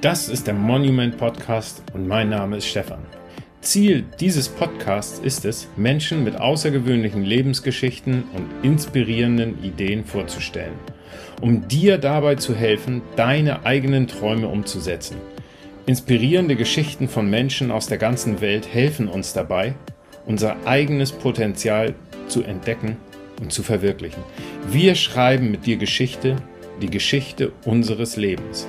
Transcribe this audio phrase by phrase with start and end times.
[0.00, 3.04] Das ist der Monument Podcast und mein Name ist Stefan.
[3.62, 10.74] Ziel dieses Podcasts ist es, Menschen mit außergewöhnlichen Lebensgeschichten und inspirierenden Ideen vorzustellen,
[11.40, 15.16] um dir dabei zu helfen, deine eigenen Träume umzusetzen.
[15.86, 19.74] Inspirierende Geschichten von Menschen aus der ganzen Welt helfen uns dabei,
[20.26, 21.96] unser eigenes Potenzial
[22.28, 22.98] zu entdecken
[23.40, 24.22] und zu verwirklichen.
[24.70, 26.36] Wir schreiben mit dir Geschichte,
[26.80, 28.68] die Geschichte unseres Lebens.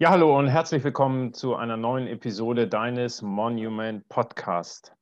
[0.00, 4.94] Ja, hallo und herzlich willkommen zu einer neuen Episode deines Monument Podcast.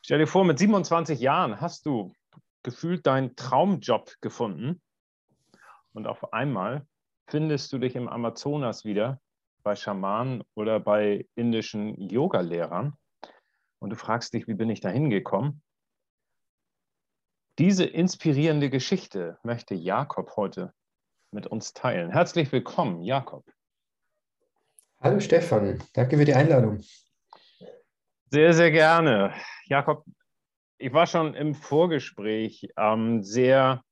[0.00, 2.14] Stell dir vor, mit 27 Jahren hast du
[2.62, 4.80] gefühlt deinen Traumjob gefunden
[5.92, 6.86] und auf einmal
[7.26, 9.20] findest du dich im Amazonas wieder
[9.62, 12.94] bei Schamanen oder bei indischen Yoga-Lehrern
[13.78, 15.62] und du fragst dich, wie bin ich da hingekommen?
[17.58, 20.72] Diese inspirierende Geschichte möchte Jakob heute
[21.30, 22.10] mit uns teilen.
[22.10, 23.44] Herzlich willkommen, Jakob.
[25.04, 26.82] Hallo Stefan, danke für die Einladung.
[28.30, 29.34] Sehr, sehr gerne.
[29.66, 30.06] Jakob,
[30.78, 33.84] ich war schon im Vorgespräch ähm, sehr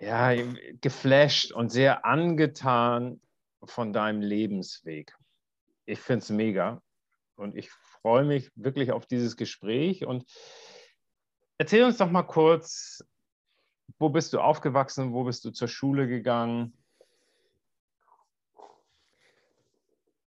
[0.00, 0.32] ja,
[0.80, 3.20] geflasht und sehr angetan
[3.62, 5.14] von deinem Lebensweg.
[5.84, 6.80] Ich finde es mega
[7.36, 10.24] und ich freue mich wirklich auf dieses Gespräch und
[11.58, 13.04] erzähl uns doch mal kurz,
[13.98, 16.79] wo bist du aufgewachsen, wo bist du zur Schule gegangen?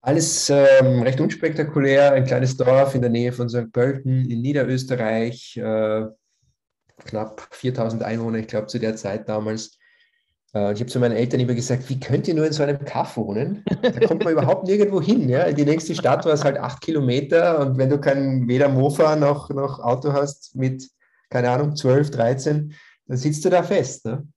[0.03, 3.71] Alles ähm, recht unspektakulär, ein kleines Dorf in der Nähe von St.
[3.71, 6.05] Pölten in Niederösterreich, äh,
[7.05, 9.77] knapp 4000 Einwohner, ich glaube zu der Zeit damals.
[10.55, 12.83] Äh, ich habe zu meinen Eltern immer gesagt, wie könnt ihr nur in so einem
[12.83, 13.63] Kaff wohnen?
[13.83, 15.29] Da kommt man überhaupt nirgendwo hin.
[15.29, 15.51] Ja?
[15.51, 19.51] Die nächste Stadt war es halt acht Kilometer und wenn du kein weder Mofa noch,
[19.51, 20.89] noch Auto hast mit,
[21.29, 22.73] keine Ahnung, 12, 13,
[23.05, 24.05] dann sitzt du da fest.
[24.05, 24.27] Ne?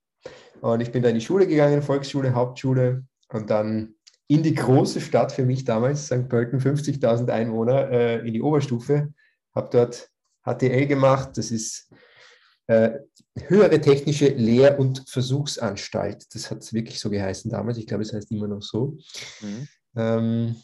[0.61, 3.94] Und ich bin da in die Schule gegangen, Volksschule, Hauptschule und dann
[4.27, 6.27] in die große Stadt für mich damals, St.
[6.27, 9.13] Pölten, 50.000 Einwohner, äh, in die Oberstufe,
[9.53, 10.09] habe dort
[10.43, 11.31] HTL gemacht.
[11.35, 11.89] Das ist
[12.67, 12.91] äh,
[13.47, 16.25] höhere technische Lehr- und Versuchsanstalt.
[16.33, 17.77] Das hat es wirklich so geheißen damals.
[17.77, 18.97] Ich glaube, es heißt immer noch so.
[19.41, 19.67] Mhm.
[19.95, 20.55] Ähm,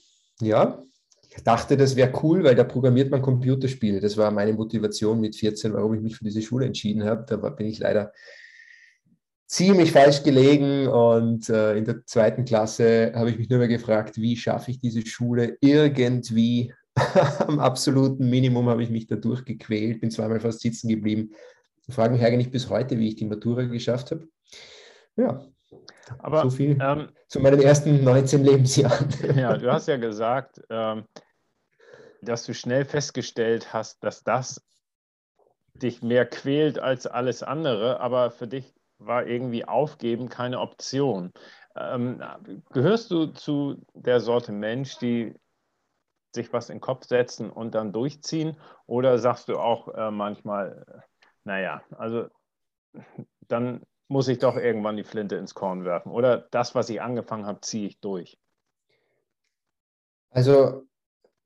[0.41, 0.81] ja,
[1.29, 4.01] ich dachte, das wäre cool, weil da programmiert man Computerspiele.
[4.01, 7.25] Das war meine Motivation mit 14, warum ich mich für diese Schule entschieden habe.
[7.27, 8.11] Da bin ich leider
[9.51, 14.15] ziemlich falsch gelegen und äh, in der zweiten Klasse habe ich mich nur mehr gefragt,
[14.15, 16.73] wie schaffe ich diese Schule irgendwie
[17.39, 21.31] am absoluten Minimum habe ich mich da durchgequält, bin zweimal fast sitzen geblieben.
[21.85, 24.25] Ich frage mich eigentlich bis heute, wie ich die Matura geschafft habe.
[25.17, 25.45] Ja,
[26.19, 29.09] aber so viel ähm, zu meinen ersten 19 Lebensjahren.
[29.35, 31.03] Ja, du hast ja gesagt, ähm,
[32.21, 34.61] dass du schnell festgestellt hast, dass das
[35.73, 38.73] dich mehr quält als alles andere, aber für dich
[39.05, 41.31] war irgendwie Aufgeben keine Option.
[41.75, 42.21] Ähm,
[42.71, 45.33] gehörst du zu der Sorte Mensch, die
[46.33, 48.57] sich was in den Kopf setzen und dann durchziehen?
[48.85, 50.99] Oder sagst du auch äh, manchmal, äh,
[51.43, 52.27] naja, also
[53.47, 56.11] dann muss ich doch irgendwann die Flinte ins Korn werfen?
[56.11, 58.37] Oder das, was ich angefangen habe, ziehe ich durch?
[60.29, 60.83] Also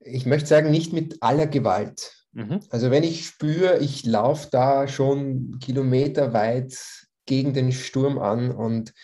[0.00, 2.26] ich möchte sagen, nicht mit aller Gewalt.
[2.32, 2.60] Mhm.
[2.70, 8.94] Also wenn ich spüre, ich laufe da schon kilometerweit gegen den Sturm an und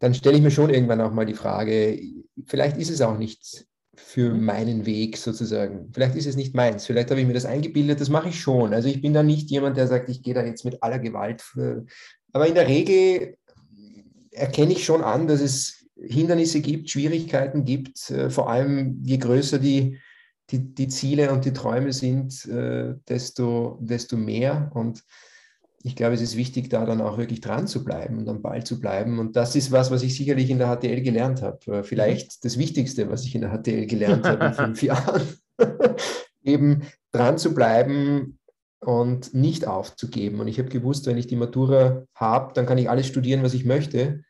[0.00, 2.00] dann stelle ich mir schon irgendwann auch mal die Frage,
[2.46, 5.90] vielleicht ist es auch nicht für meinen Weg sozusagen.
[5.92, 6.86] Vielleicht ist es nicht meins.
[6.86, 8.00] Vielleicht habe ich mir das eingebildet.
[8.00, 8.72] Das mache ich schon.
[8.72, 11.42] Also ich bin da nicht jemand, der sagt, ich gehe da jetzt mit aller Gewalt.
[11.42, 11.84] Für.
[12.32, 13.36] Aber in der Regel
[14.30, 18.10] erkenne ich schon an, dass es Hindernisse gibt, Schwierigkeiten gibt.
[18.10, 19.98] Äh, vor allem je größer die,
[20.50, 24.70] die, die Ziele und die Träume sind, äh, desto, desto mehr.
[24.74, 25.02] Und
[25.82, 28.64] ich glaube, es ist wichtig, da dann auch wirklich dran zu bleiben und am Ball
[28.64, 29.18] zu bleiben.
[29.18, 31.78] Und das ist was, was ich sicherlich in der HTL gelernt habe.
[31.78, 35.22] Äh, vielleicht das Wichtigste, was ich in der HTL gelernt habe in fünf Jahren.
[36.42, 38.38] Eben dran zu bleiben
[38.80, 40.40] und nicht aufzugeben.
[40.40, 43.54] Und ich habe gewusst, wenn ich die Matura habe, dann kann ich alles studieren, was
[43.54, 44.22] ich möchte.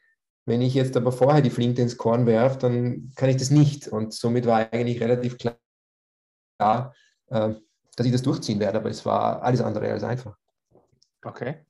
[0.46, 3.88] Wenn ich jetzt aber vorher die Flinte ins Korn werfe, dann kann ich das nicht.
[3.88, 6.94] Und somit war eigentlich relativ klar,
[7.28, 7.54] äh,
[7.96, 8.78] dass ich das durchziehen werde.
[8.78, 10.36] Aber es war alles andere als einfach.
[11.22, 11.64] Okay.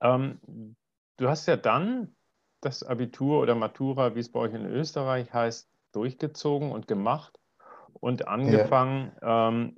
[0.00, 0.76] Ähm,
[1.16, 2.14] du hast ja dann
[2.60, 7.38] das Abitur oder Matura, wie es bei euch in Österreich heißt, durchgezogen und gemacht
[8.00, 9.48] und angefangen, ja.
[9.48, 9.76] ähm,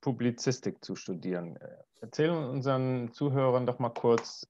[0.00, 1.58] Publizistik zu studieren.
[2.00, 4.48] Erzähl unseren Zuhörern doch mal kurz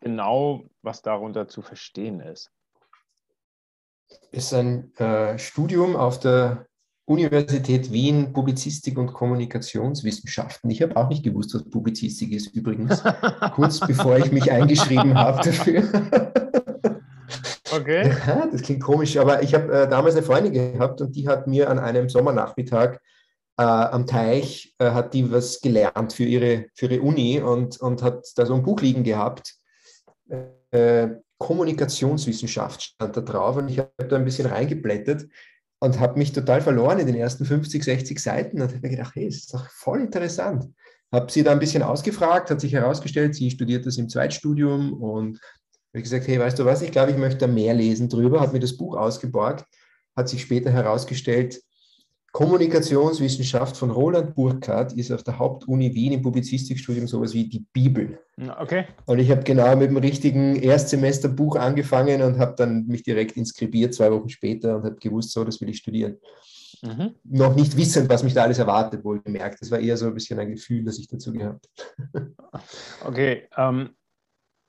[0.00, 2.52] genau, was darunter zu verstehen ist.
[4.30, 6.66] Ist ein äh, Studium auf der
[7.06, 10.68] Universität Wien Publizistik und Kommunikationswissenschaften.
[10.70, 13.02] Ich habe auch nicht gewusst, was Publizistik ist, übrigens,
[13.54, 15.82] kurz bevor ich mich eingeschrieben habe dafür.
[17.72, 18.14] Okay.
[18.26, 21.46] Ja, das klingt komisch, aber ich habe äh, damals eine Freundin gehabt und die hat
[21.46, 23.00] mir an einem Sommernachmittag
[23.58, 28.02] äh, am Teich, äh, hat die was gelernt für ihre, für ihre Uni und, und
[28.02, 29.56] hat da so ein Buch liegen gehabt.
[30.70, 31.08] Äh,
[31.38, 35.26] Kommunikationswissenschaft stand da drauf und ich habe da ein bisschen reingeblättert
[35.80, 39.14] und habe mich total verloren in den ersten 50, 60 Seiten und habe mir gedacht,
[39.14, 40.64] hey, ist doch voll interessant.
[41.12, 45.40] Habe sie da ein bisschen ausgefragt, hat sich herausgestellt, sie studiert das im Zweitstudium und
[45.92, 48.52] habe gesagt, hey, weißt du was, ich glaube, ich möchte da mehr lesen drüber, hat
[48.52, 49.64] mir das Buch ausgeborgt,
[50.16, 51.60] hat sich später herausgestellt,
[52.36, 58.18] Kommunikationswissenschaft von Roland Burkhardt ist auf der Hauptuni Wien im Publizistikstudium sowas wie die Bibel.
[58.58, 58.84] Okay.
[59.06, 63.94] Und ich habe genau mit dem richtigen Erstsemesterbuch angefangen und habe dann mich direkt inskribiert
[63.94, 66.18] zwei Wochen später und habe gewusst, so, das will ich studieren.
[66.82, 67.14] Mhm.
[67.24, 69.62] Noch nicht wissend, was mich da alles erwartet, wohl gemerkt.
[69.62, 71.70] Das war eher so ein bisschen ein Gefühl, das ich dazu gehabt
[72.12, 72.34] habe.
[73.02, 73.48] Okay.
[73.56, 73.96] Ähm,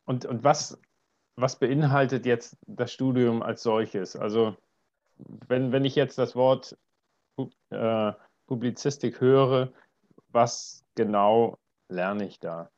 [0.05, 0.79] und, und was,
[1.35, 4.15] was beinhaltet jetzt das Studium als solches?
[4.15, 4.55] Also
[5.49, 6.77] wenn, wenn ich jetzt das Wort
[7.69, 8.11] äh,
[8.47, 9.73] Publizistik höre,
[10.29, 11.57] was genau
[11.89, 12.69] lerne ich da?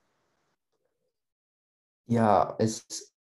[2.07, 3.13] Ja, es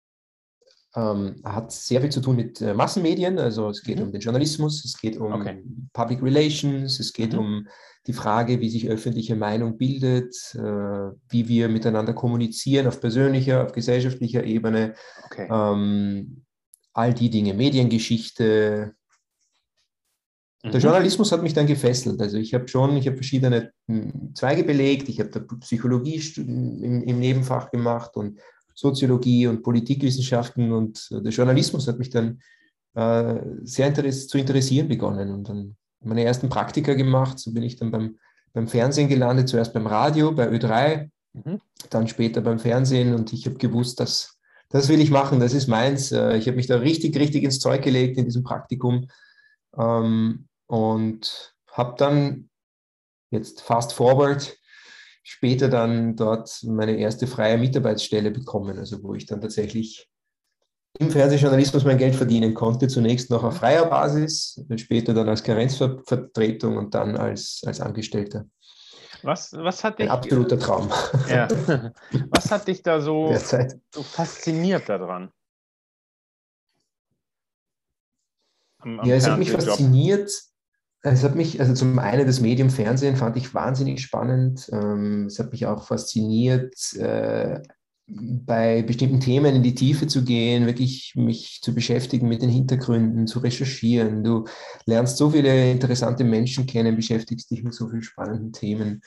[0.97, 3.39] ähm, hat sehr viel zu tun mit äh, Massenmedien.
[3.39, 4.05] Also es geht mhm.
[4.05, 5.63] um den Journalismus, es geht um okay.
[5.93, 7.39] Public Relations, es geht mhm.
[7.39, 7.69] um
[8.07, 13.73] die Frage, wie sich öffentliche Meinung bildet, äh, wie wir miteinander kommunizieren auf persönlicher, auf
[13.73, 14.95] gesellschaftlicher Ebene.
[15.27, 15.49] Okay.
[15.51, 16.45] Ähm,
[16.95, 18.95] all die Dinge, Mediengeschichte,
[20.65, 20.81] der mhm.
[20.81, 22.21] Journalismus hat mich dann gefesselt.
[22.21, 25.09] Also ich habe schon, ich habe verschiedene hm, Zweige belegt.
[25.09, 28.41] Ich habe da Psychologie im, im, Nebenfach gemacht und
[28.75, 32.41] Soziologie und Politikwissenschaften und der Journalismus hat mich dann
[32.95, 37.39] äh, sehr interess zu interessieren begonnen und dann meine ersten Praktika gemacht.
[37.39, 38.19] So bin ich dann beim,
[38.53, 41.61] beim Fernsehen gelandet, zuerst beim Radio, bei Ö3, mhm.
[41.91, 44.39] dann später beim Fernsehen und ich habe gewusst, dass
[44.71, 46.13] das will ich machen, das ist meins.
[46.13, 49.09] Äh, ich habe mich da richtig, richtig ins Zeug gelegt in diesem Praktikum.
[49.77, 52.49] Ähm, und habe dann
[53.31, 54.57] jetzt fast forward
[55.23, 60.09] später dann dort meine erste freie Mitarbeitsstelle bekommen, also wo ich dann tatsächlich
[60.99, 66.77] im Fernsehjournalismus mein Geld verdienen konnte, zunächst noch auf freier Basis, später dann als Karenzvertretung
[66.77, 68.47] und dann als, als Angestellter.
[69.23, 70.91] Was, was hat dich, Ein absoluter Traum.
[71.29, 71.49] Ja.
[72.31, 73.35] Was hat dich da so,
[73.93, 75.31] so fasziniert daran?
[78.79, 80.31] Am, am ja, es hat mich fasziniert,
[81.03, 84.69] es hat mich, also zum einen das Medium Fernsehen fand ich wahnsinnig spannend.
[84.73, 87.61] Ähm, es hat mich auch fasziniert, äh,
[88.11, 93.27] bei bestimmten Themen in die Tiefe zu gehen, wirklich mich zu beschäftigen mit den Hintergründen,
[93.27, 94.25] zu recherchieren.
[94.25, 94.47] Du
[94.87, 99.03] lernst so viele interessante Menschen kennen, beschäftigst dich mit so vielen spannenden Themen.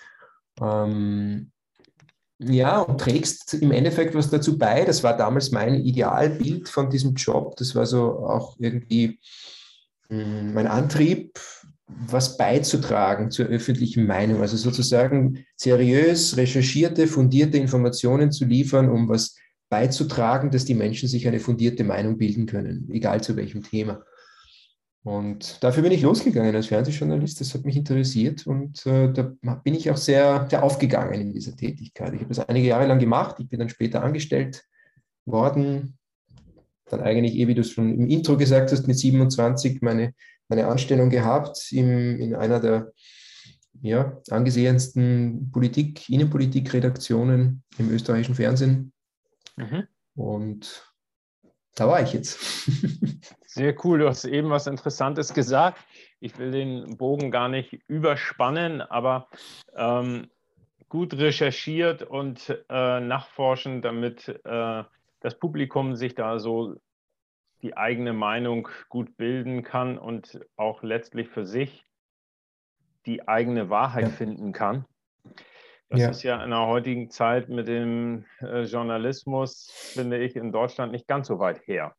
[0.61, 1.51] Ähm,
[2.37, 4.85] ja, und trägst im Endeffekt was dazu bei.
[4.85, 7.55] Das war damals mein Idealbild von diesem Job.
[7.57, 9.19] Das war so auch irgendwie
[10.09, 11.39] hm, mein Antrieb,
[12.07, 19.35] was beizutragen zur öffentlichen Meinung, also sozusagen seriös recherchierte, fundierte Informationen zu liefern, um was
[19.69, 24.03] beizutragen, dass die Menschen sich eine fundierte Meinung bilden können, egal zu welchem Thema.
[25.03, 29.23] Und dafür bin ich losgegangen als Fernsehjournalist, das hat mich interessiert und äh, da
[29.63, 32.13] bin ich auch sehr, sehr aufgegangen in dieser Tätigkeit.
[32.13, 34.63] Ich habe das einige Jahre lang gemacht, ich bin dann später angestellt
[35.25, 35.97] worden,
[36.85, 40.13] dann eigentlich, eh wie du es schon im Intro gesagt hast, mit 27 meine
[40.51, 42.91] eine Anstellung gehabt im, in einer der
[43.81, 48.93] ja, angesehensten Politik, Innenpolitik-Redaktionen im österreichischen Fernsehen.
[49.57, 49.87] Mhm.
[50.15, 50.91] Und
[51.75, 52.39] da war ich jetzt.
[53.45, 53.99] Sehr cool.
[53.99, 55.79] Du hast eben was Interessantes gesagt.
[56.19, 59.27] Ich will den Bogen gar nicht überspannen, aber
[59.75, 60.29] ähm,
[60.89, 64.83] gut recherchiert und äh, nachforschen, damit äh,
[65.21, 66.75] das Publikum sich da so
[67.61, 71.85] die eigene Meinung gut bilden kann und auch letztlich für sich
[73.05, 74.09] die eigene Wahrheit ja.
[74.09, 74.85] finden kann.
[75.89, 76.09] Das ja.
[76.09, 81.07] ist ja in der heutigen Zeit mit dem äh, Journalismus, finde ich, in Deutschland nicht
[81.07, 81.95] ganz so weit her.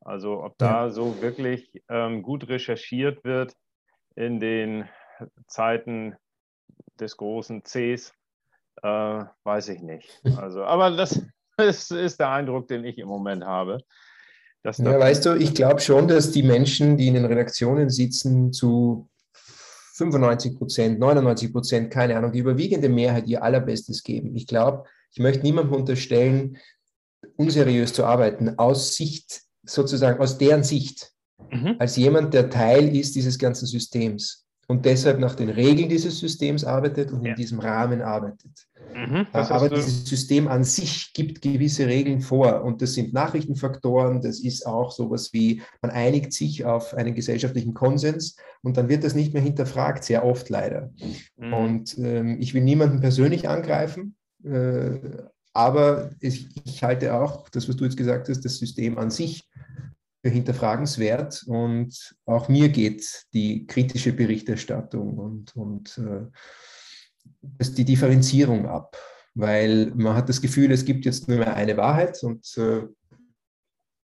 [0.00, 0.90] Also ob da ja.
[0.90, 3.54] so wirklich ähm, gut recherchiert wird
[4.16, 4.88] in den
[5.46, 6.16] Zeiten
[6.98, 8.12] des großen Cs,
[8.82, 10.20] äh, weiß ich nicht.
[10.38, 11.22] Also, aber das,
[11.56, 13.78] das ist der Eindruck, den ich im Moment habe
[14.64, 19.08] ja, weißt du, ich glaube schon, dass die Menschen, die in den Redaktionen sitzen, zu
[19.94, 24.34] 95 Prozent, 99 Prozent, keine Ahnung, die überwiegende Mehrheit ihr allerbestes geben.
[24.34, 26.56] Ich glaube, ich möchte niemandem unterstellen,
[27.36, 31.12] unseriös zu arbeiten, aus Sicht, sozusagen aus deren Sicht.
[31.50, 31.76] mhm.
[31.78, 36.64] als jemand, der Teil ist dieses ganzen Systems und deshalb nach den Regeln dieses Systems
[36.64, 37.30] arbeitet und ja.
[37.30, 38.66] in diesem Rahmen arbeitet.
[38.94, 44.40] Mhm, Aber dieses System an sich gibt gewisse Regeln vor und das sind Nachrichtenfaktoren, das
[44.40, 49.14] ist auch sowas wie, man einigt sich auf einen gesellschaftlichen Konsens und dann wird das
[49.14, 50.90] nicht mehr hinterfragt, sehr oft leider.
[51.36, 51.52] Mhm.
[51.52, 54.98] Und ähm, ich will niemanden persönlich angreifen, äh,
[55.52, 59.48] aber ich, ich halte auch, das, was du jetzt gesagt hast, das System an sich
[60.30, 66.26] hinterfragenswert und auch mir geht die kritische Berichterstattung und, und äh,
[67.60, 68.96] die Differenzierung ab,
[69.34, 72.82] weil man hat das Gefühl, es gibt jetzt nur mehr eine Wahrheit und äh,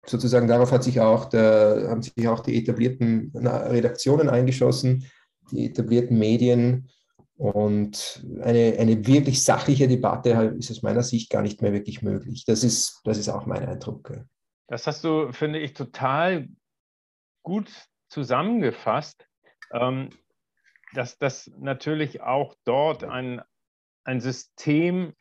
[0.05, 5.05] sozusagen darauf hat sich auch der, haben sich auch die etablierten Redaktionen eingeschossen,
[5.51, 6.89] die etablierten Medien
[7.37, 12.45] und eine, eine wirklich sachliche Debatte ist aus meiner Sicht gar nicht mehr wirklich möglich.
[12.45, 14.13] Das ist, das ist auch mein Eindruck.
[14.71, 16.47] Das hast du, finde ich, total
[17.43, 17.69] gut
[18.07, 19.27] zusammengefasst,
[19.73, 20.11] ähm,
[20.93, 23.41] dass das natürlich auch dort ein,
[24.05, 25.13] ein System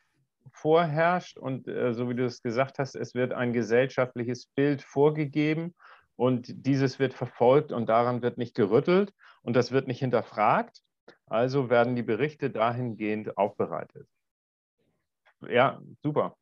[0.52, 5.74] vorherrscht und äh, so wie du es gesagt hast, es wird ein gesellschaftliches Bild vorgegeben
[6.14, 10.80] und dieses wird verfolgt und daran wird nicht gerüttelt und das wird nicht hinterfragt.
[11.26, 14.06] Also werden die Berichte dahingehend aufbereitet.
[15.48, 16.36] Ja, super.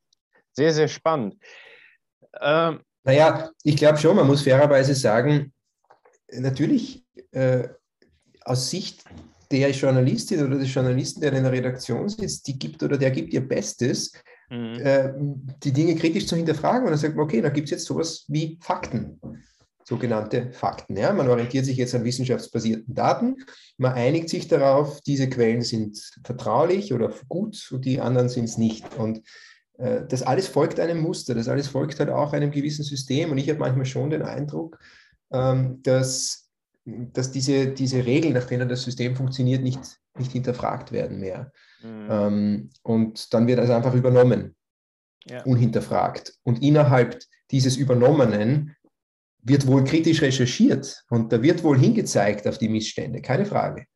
[0.53, 1.38] Sehr, sehr spannend.
[2.38, 5.50] Ähm, naja, ich glaube schon, man muss fairerweise sagen,
[6.31, 7.67] natürlich äh,
[8.45, 9.03] aus Sicht
[9.50, 13.33] der Journalistin oder des Journalisten, der in der Redaktion sitzt, die gibt oder der gibt
[13.33, 14.12] ihr Bestes,
[14.50, 14.75] mhm.
[14.81, 15.15] äh,
[15.65, 16.83] die Dinge kritisch zu hinterfragen.
[16.83, 19.19] Und dann sagt man, okay, da gibt es jetzt sowas wie Fakten,
[19.85, 20.95] sogenannte Fakten.
[20.95, 21.11] Ja?
[21.15, 23.37] Man orientiert sich jetzt an wissenschaftsbasierten Daten,
[23.79, 28.59] man einigt sich darauf, diese Quellen sind vertraulich oder gut und die anderen sind es
[28.59, 28.99] nicht.
[28.99, 29.23] Und
[29.79, 33.31] das alles folgt einem Muster, das alles folgt halt auch einem gewissen System.
[33.31, 34.79] Und ich habe manchmal schon den Eindruck,
[35.33, 36.51] ähm, dass,
[36.85, 39.81] dass diese, diese Regeln, nach denen das System funktioniert, nicht,
[40.19, 41.53] nicht hinterfragt werden mehr.
[41.83, 42.07] Mhm.
[42.11, 44.57] Ähm, und dann wird also einfach übernommen,
[45.27, 45.45] ja.
[45.45, 46.35] unhinterfragt.
[46.43, 47.21] Und innerhalb
[47.53, 48.75] dieses Übernommenen
[49.43, 53.87] wird wohl kritisch recherchiert und da wird wohl hingezeigt auf die Missstände, keine Frage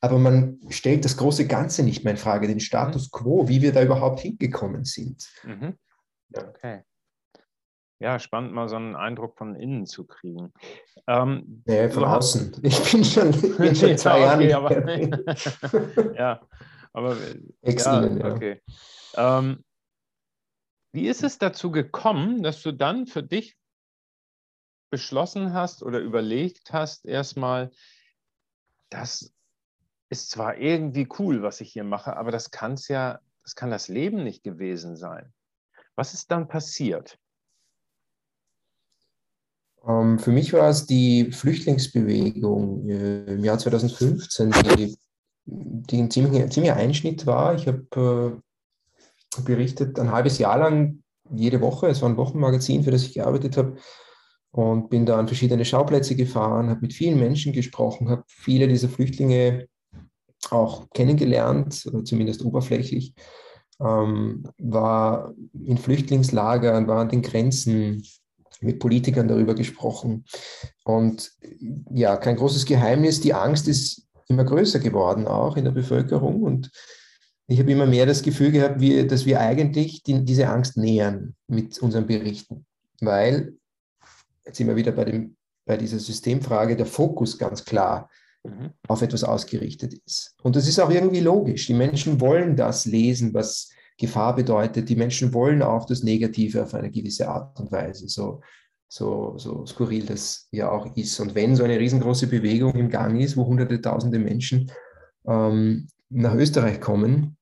[0.00, 3.16] aber man stellt das große Ganze nicht mehr in Frage, den Status mhm.
[3.18, 5.28] quo, wie wir da überhaupt hingekommen sind.
[5.44, 5.78] Mhm.
[6.30, 6.48] Ja.
[6.48, 6.82] Okay.
[8.02, 10.54] Ja, spannend, mal so einen Eindruck von innen zu kriegen.
[11.06, 12.56] Ähm, nee, von außen.
[12.62, 15.36] Ich bin schon, bin schon zwei ja, okay, Jahre.
[15.62, 16.40] Aber, ja,
[16.94, 17.16] aber
[17.62, 18.34] ja, ja.
[18.34, 18.62] okay.
[19.16, 19.62] Ähm,
[20.92, 23.58] wie ist es dazu gekommen, dass du dann für dich
[24.90, 27.70] beschlossen hast oder überlegt hast, erstmal,
[28.88, 29.32] dass
[30.10, 33.70] ist zwar irgendwie cool, was ich hier mache, aber das kann es ja, das kann
[33.70, 35.32] das Leben nicht gewesen sein.
[35.94, 37.18] Was ist dann passiert?
[39.86, 44.98] Ähm, für mich war es die Flüchtlingsbewegung äh, im Jahr 2015, die,
[45.46, 47.54] die ein ziemlicher, ziemlicher Einschnitt war.
[47.54, 48.42] Ich habe
[49.38, 51.02] äh, berichtet ein halbes Jahr lang
[51.32, 53.76] jede Woche, es war ein Wochenmagazin, für das ich gearbeitet habe,
[54.50, 58.88] und bin da an verschiedene Schauplätze gefahren, habe mit vielen Menschen gesprochen, habe viele dieser
[58.88, 59.68] Flüchtlinge
[60.50, 63.14] auch kennengelernt, zumindest oberflächlich,
[63.80, 68.02] ähm, war in Flüchtlingslagern, war an den Grenzen,
[68.60, 70.24] mit Politikern darüber gesprochen.
[70.84, 71.32] Und
[71.92, 76.42] ja, kein großes Geheimnis, die Angst ist immer größer geworden, auch in der Bevölkerung.
[76.42, 76.70] Und
[77.46, 81.34] ich habe immer mehr das Gefühl gehabt, wie, dass wir eigentlich die, diese Angst nähern
[81.48, 82.66] mit unseren Berichten.
[83.00, 83.54] Weil,
[84.44, 88.08] jetzt sind wir wieder bei, dem, bei dieser Systemfrage, der Fokus ganz klar
[88.44, 88.70] mhm.
[88.88, 90.34] auf etwas ausgerichtet ist.
[90.42, 91.66] Und das ist auch irgendwie logisch.
[91.66, 94.88] Die Menschen wollen das lesen, was Gefahr bedeutet.
[94.88, 98.40] Die Menschen wollen auch das Negative auf eine gewisse Art und Weise, so,
[98.88, 101.20] so, so skurril das ja auch ist.
[101.20, 104.70] Und wenn so eine riesengroße Bewegung im Gang ist, wo hunderte, tausende Menschen
[105.26, 107.36] ähm, nach Österreich kommen,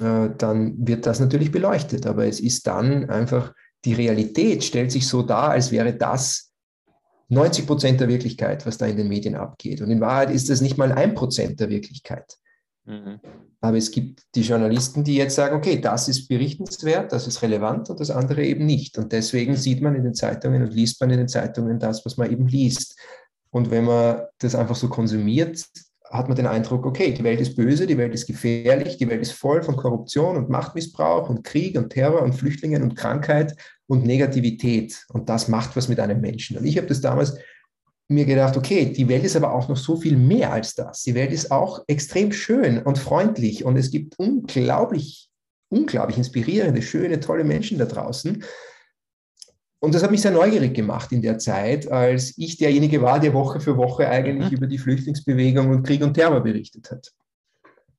[0.00, 2.06] äh, dann wird das natürlich beleuchtet.
[2.06, 3.52] Aber es ist dann einfach,
[3.84, 6.51] die Realität stellt sich so dar, als wäre das
[7.32, 9.80] 90 Prozent der Wirklichkeit, was da in den Medien abgeht.
[9.80, 12.36] Und in Wahrheit ist das nicht mal ein Prozent der Wirklichkeit.
[12.84, 13.20] Mhm.
[13.60, 17.88] Aber es gibt die Journalisten, die jetzt sagen, okay, das ist berichtenswert, das ist relevant
[17.88, 18.98] und das andere eben nicht.
[18.98, 22.16] Und deswegen sieht man in den Zeitungen und liest man in den Zeitungen das, was
[22.16, 22.98] man eben liest.
[23.50, 25.64] Und wenn man das einfach so konsumiert,
[26.10, 29.22] hat man den Eindruck, okay, die Welt ist böse, die Welt ist gefährlich, die Welt
[29.22, 33.56] ist voll von Korruption und Machtmissbrauch und Krieg und Terror und Flüchtlingen und Krankheit
[33.92, 35.04] und Negativität.
[35.10, 36.56] Und das macht was mit einem Menschen.
[36.56, 37.36] Und ich habe das damals
[38.08, 41.02] mir gedacht, okay, die Welt ist aber auch noch so viel mehr als das.
[41.02, 45.28] Die Welt ist auch extrem schön und freundlich und es gibt unglaublich,
[45.68, 48.42] unglaublich inspirierende, schöne, tolle Menschen da draußen.
[49.80, 53.34] und das hat mich sehr neugierig gemacht in der Zeit, als ich derjenige war, der
[53.34, 54.56] Woche für Woche eigentlich mhm.
[54.56, 57.12] über die Flüchtlingsbewegung und Krieg und Terror berichtet hat.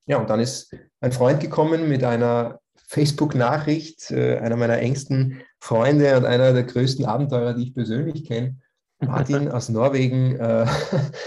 [0.08, 2.60] Ja, und dann ist ein Freund gekommen mit einer
[2.94, 8.58] Facebook-Nachricht, äh, einer meiner engsten Freunde und einer der größten Abenteurer, die ich persönlich kenne,
[9.00, 10.36] Martin aus Norwegen.
[10.36, 10.67] Äh,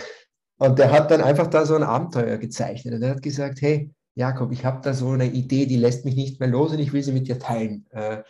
[0.58, 2.92] und der hat dann einfach da so ein Abenteuer gezeichnet.
[2.92, 6.16] Und er hat gesagt, hey, Jakob, ich habe da so eine Idee, die lässt mich
[6.16, 7.86] nicht mehr los und ich will sie mit dir teilen.
[7.92, 8.24] Äh,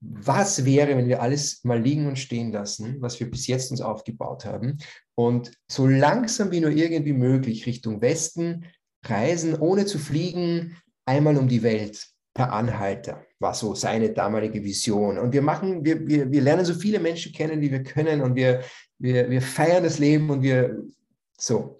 [0.00, 3.80] was wäre, wenn wir alles mal liegen und stehen lassen, was wir bis jetzt uns
[3.80, 4.78] aufgebaut haben
[5.14, 8.64] und so langsam wie nur irgendwie möglich Richtung Westen
[9.04, 10.76] reisen, ohne zu fliegen,
[11.06, 15.18] einmal um die Welt per Anhalter, war so seine damalige Vision.
[15.18, 18.34] Und wir machen, wir, wir, wir lernen so viele Menschen kennen, wie wir können und
[18.34, 18.62] wir,
[18.98, 20.82] wir, wir feiern das Leben und wir
[21.36, 21.78] so.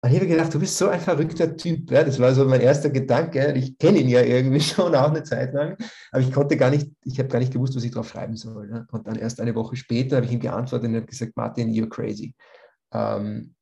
[0.00, 1.90] Und ich habe gedacht, du bist so ein verrückter Typ.
[1.90, 2.04] Ja?
[2.04, 3.52] Das war so mein erster Gedanke.
[3.56, 5.76] Ich kenne ihn ja irgendwie schon auch eine Zeit lang,
[6.12, 8.70] aber ich konnte gar nicht, ich habe gar nicht gewusst, was ich drauf schreiben soll.
[8.70, 8.86] Ja?
[8.92, 11.88] Und dann erst eine Woche später habe ich ihm geantwortet und hat gesagt, Martin, you're
[11.88, 12.34] crazy.
[12.92, 13.54] Ähm,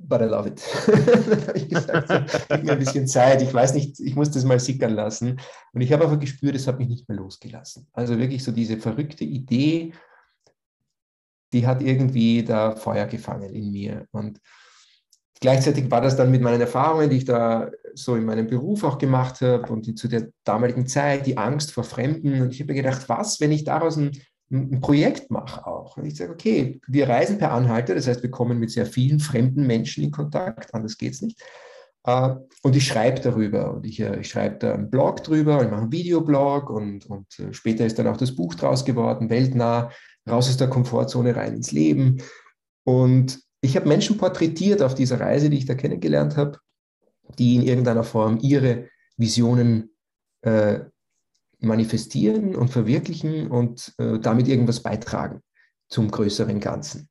[0.00, 0.62] but I love it.
[0.86, 3.42] dann habe ich gesagt, so, gib mir ein bisschen Zeit.
[3.42, 5.40] Ich weiß nicht, ich muss das mal sickern lassen.
[5.72, 7.86] Und ich habe einfach gespürt, es hat mich nicht mehr losgelassen.
[7.92, 9.92] Also wirklich so diese verrückte Idee,
[11.52, 14.06] die hat irgendwie da Feuer gefangen in mir.
[14.12, 14.40] Und
[15.42, 18.98] Gleichzeitig war das dann mit meinen Erfahrungen, die ich da so in meinem Beruf auch
[18.98, 22.42] gemacht habe und zu der damaligen Zeit, die Angst vor Fremden.
[22.42, 24.10] Und ich habe mir gedacht, was, wenn ich daraus ein,
[24.50, 25.96] ein Projekt mache auch?
[25.98, 29.66] Ich sage, okay, wir reisen per Anhalter, das heißt, wir kommen mit sehr vielen fremden
[29.66, 31.40] Menschen in Kontakt, anders geht es nicht.
[32.08, 35.70] Uh, und ich schreibe darüber und ich, uh, ich schreibe da einen Blog drüber und
[35.70, 39.90] mache einen Videoblog und, und uh, später ist dann auch das Buch draus geworden, weltnah,
[40.26, 42.22] raus aus der Komfortzone, rein ins Leben.
[42.84, 46.58] Und ich habe Menschen porträtiert auf dieser Reise, die ich da kennengelernt habe,
[47.38, 48.88] die in irgendeiner Form ihre
[49.18, 49.90] Visionen
[50.40, 50.80] äh,
[51.60, 55.42] manifestieren und verwirklichen und äh, damit irgendwas beitragen
[55.88, 57.08] zum größeren Ganzen.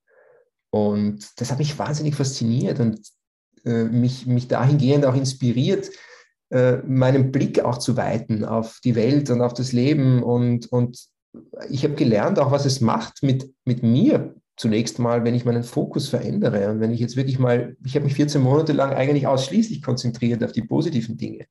[0.72, 3.00] Und das hat mich wahnsinnig fasziniert und
[3.65, 5.89] äh, mich, mich dahingehend auch inspiriert,
[6.51, 10.24] äh, meinen Blick auch zu weiten auf die Welt und auf das Leben.
[10.24, 11.00] Und, und
[11.70, 15.64] ich habe gelernt, auch was es macht mit, mit mir zunächst mal, wenn ich meinen
[15.64, 19.25] Fokus verändere und wenn ich jetzt wirklich mal, ich habe mich 14 Monate lang eigentlich
[19.25, 21.46] ausschließlich konzentriert auf die positiven Dinge.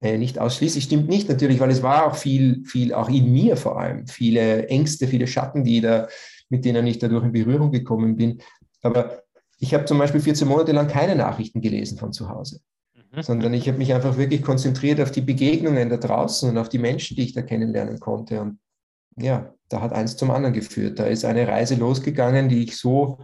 [0.00, 3.56] Äh, nicht ausschließlich stimmt nicht natürlich, weil es war auch viel, viel auch in mir
[3.56, 6.08] vor allem, viele Ängste, viele Schatten, die da,
[6.50, 8.42] mit denen ich dadurch in Berührung gekommen bin.
[8.82, 9.22] Aber
[9.58, 12.60] ich habe zum Beispiel 14 Monate lang keine Nachrichten gelesen von zu Hause,
[12.94, 13.22] mhm.
[13.22, 16.78] sondern ich habe mich einfach wirklich konzentriert auf die Begegnungen da draußen und auf die
[16.78, 18.42] Menschen, die ich da kennenlernen konnte.
[18.42, 18.58] Und
[19.16, 20.98] ja, da hat eins zum anderen geführt.
[20.98, 23.18] Da ist eine Reise losgegangen, die ich so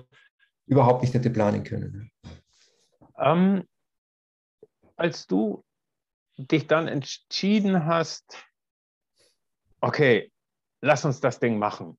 [0.66, 2.10] überhaupt nicht hätte planen können.
[3.18, 3.64] Ähm,
[4.96, 5.62] als du
[6.36, 8.44] dich dann entschieden hast,
[9.80, 10.32] okay,
[10.80, 11.98] lass uns das Ding machen.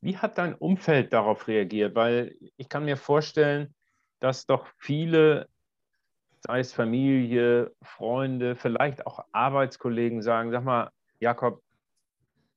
[0.00, 1.94] Wie hat dein Umfeld darauf reagiert?
[1.94, 3.74] Weil ich kann mir vorstellen,
[4.20, 5.48] dass doch viele,
[6.40, 10.90] sei es Familie, Freunde, vielleicht auch Arbeitskollegen sagen, sag mal,
[11.20, 11.62] Jakob,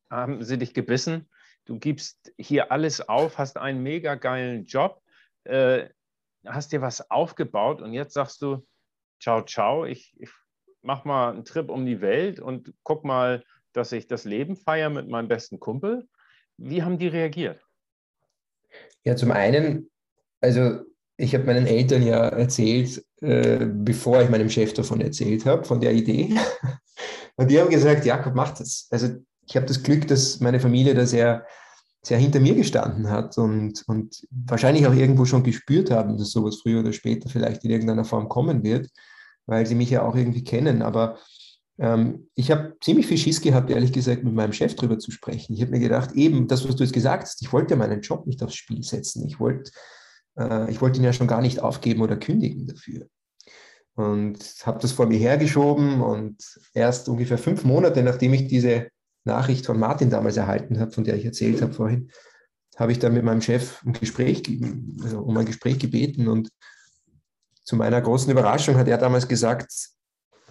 [0.10, 1.30] haben sie dich gebissen.
[1.66, 5.02] Du gibst hier alles auf, hast einen mega geilen Job,
[5.44, 5.90] äh,
[6.46, 8.66] hast dir was aufgebaut und jetzt sagst du,
[9.20, 10.30] ciao, ciao, ich, ich
[10.82, 14.90] mach mal einen Trip um die Welt und guck mal, dass ich das Leben feiere
[14.90, 16.08] mit meinem besten Kumpel.
[16.58, 17.62] Wie haben die reagiert?
[19.04, 19.90] Ja, zum einen,
[20.42, 20.82] also
[21.18, 25.82] ich habe meinen Eltern ja erzählt, äh, bevor ich meinem Chef davon erzählt habe, von
[25.82, 26.36] der Idee.
[27.36, 28.88] Und die haben gesagt, Jakob, mach das.
[28.92, 29.10] Also
[29.48, 31.46] ich habe das Glück, dass meine Familie da sehr,
[32.08, 36.58] sehr hinter mir gestanden hat und, und wahrscheinlich auch irgendwo schon gespürt haben, dass sowas
[36.62, 38.90] früher oder später vielleicht in irgendeiner Form kommen wird,
[39.46, 40.82] weil sie mich ja auch irgendwie kennen.
[40.82, 41.18] Aber
[41.80, 45.54] ähm, ich habe ziemlich viel Schiss gehabt, ehrlich gesagt, mit meinem Chef darüber zu sprechen.
[45.54, 48.26] Ich habe mir gedacht, eben das, was du jetzt gesagt hast, ich wollte meinen Job
[48.26, 49.26] nicht aufs Spiel setzen.
[49.28, 49.72] Ich wollte
[50.38, 53.08] äh, ich wollte ihn ja schon gar nicht aufgeben oder kündigen dafür
[53.96, 56.38] und habe das vor mir hergeschoben und
[56.74, 58.90] erst ungefähr fünf Monate, nachdem ich diese
[59.28, 62.10] Nachricht von Martin damals erhalten habe, von der ich erzählt habe vorhin,
[62.78, 64.44] habe ich dann mit meinem Chef ein Gespräch,
[65.04, 66.50] also um ein Gespräch gebeten und
[67.64, 69.72] zu meiner großen Überraschung hat er damals gesagt,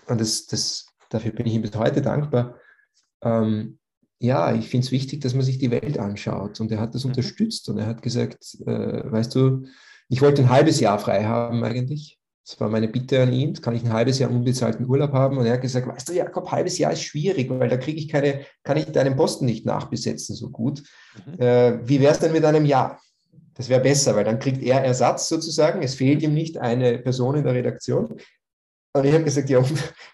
[0.06, 2.60] und das, das, dafür bin ich ihm bis heute dankbar,
[3.22, 3.78] ähm,
[4.18, 6.60] ja, ich finde es wichtig, dass man sich die Welt anschaut.
[6.60, 7.10] Und er hat das mhm.
[7.10, 9.66] unterstützt und er hat gesagt, äh, weißt du,
[10.08, 12.15] ich wollte ein halbes Jahr frei haben eigentlich.
[12.46, 13.54] Das war meine Bitte an ihn.
[13.54, 15.37] Kann ich ein halbes Jahr unbezahlten Urlaub haben?
[15.37, 18.09] Und er hat gesagt, weißt du, Jakob, halbes Jahr ist schwierig, weil da kriege ich
[18.09, 20.85] keine, kann ich deinen Posten nicht nachbesetzen so gut.
[21.26, 21.40] Mhm.
[21.40, 23.00] Äh, wie wäre es denn mit einem Jahr?
[23.54, 25.82] Das wäre besser, weil dann kriegt er Ersatz sozusagen.
[25.82, 28.16] Es fehlt ihm nicht eine Person in der Redaktion.
[28.92, 29.61] Und ich habe gesagt, ja,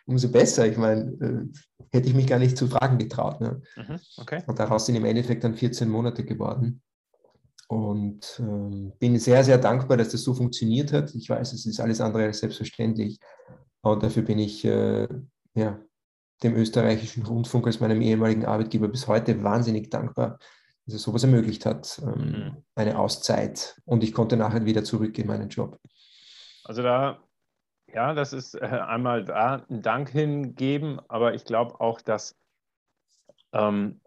[0.07, 0.67] umso besser.
[0.67, 1.59] Ich meine, äh,
[1.93, 3.43] hätte ich mich gar nicht zu fragen getraut.
[3.43, 3.61] Ne?
[3.77, 4.43] Mhm, okay.
[4.47, 6.81] Und daraus sind im Endeffekt dann 14 Monate geworden.
[7.69, 11.15] Und ähm, bin sehr, sehr dankbar, dass das so funktioniert hat.
[11.15, 13.19] Ich weiß, es ist alles andere als selbstverständlich.
[13.81, 15.09] Und dafür bin ich äh,
[15.55, 15.79] ja,
[16.43, 20.39] dem österreichischen Rundfunk als meinem ehemaligen Arbeitgeber bis heute wahnsinnig dankbar,
[20.85, 22.57] dass er sowas ermöglicht hat, ähm, mhm.
[22.75, 23.81] eine Auszeit.
[23.85, 25.79] Und ich konnte nachher wieder zurück in meinen Job.
[26.65, 27.19] Also da
[27.95, 32.37] ja, das ist äh, einmal da ein Dank hingeben, aber ich glaube auch, dass
[33.53, 34.01] ähm,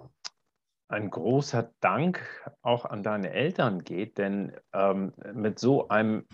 [0.87, 2.21] ein großer Dank
[2.61, 6.25] auch an deine Eltern geht, denn ähm, mit so einem,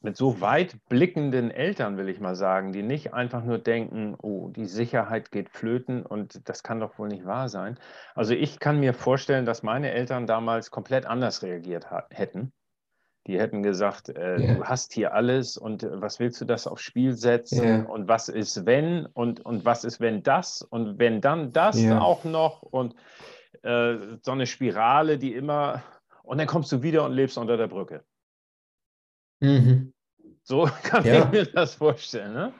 [0.00, 4.48] mit so weit blickenden Eltern, will ich mal sagen, die nicht einfach nur denken, oh,
[4.48, 7.78] die Sicherheit geht flöten und das kann doch wohl nicht wahr sein.
[8.14, 12.52] Also ich kann mir vorstellen, dass meine Eltern damals komplett anders reagiert hätten.
[13.26, 14.54] Die hätten gesagt, äh, yeah.
[14.54, 17.82] du hast hier alles und äh, was willst du das aufs Spiel setzen yeah.
[17.84, 22.00] und was ist wenn und, und was ist wenn das und wenn dann das yeah.
[22.00, 22.94] auch noch und
[23.62, 25.82] äh, so eine Spirale, die immer
[26.22, 28.04] und dann kommst du wieder und lebst unter der Brücke.
[29.40, 29.92] Mhm.
[30.42, 31.24] So kann ja.
[31.24, 32.32] ich mir das vorstellen.
[32.32, 32.52] Ne?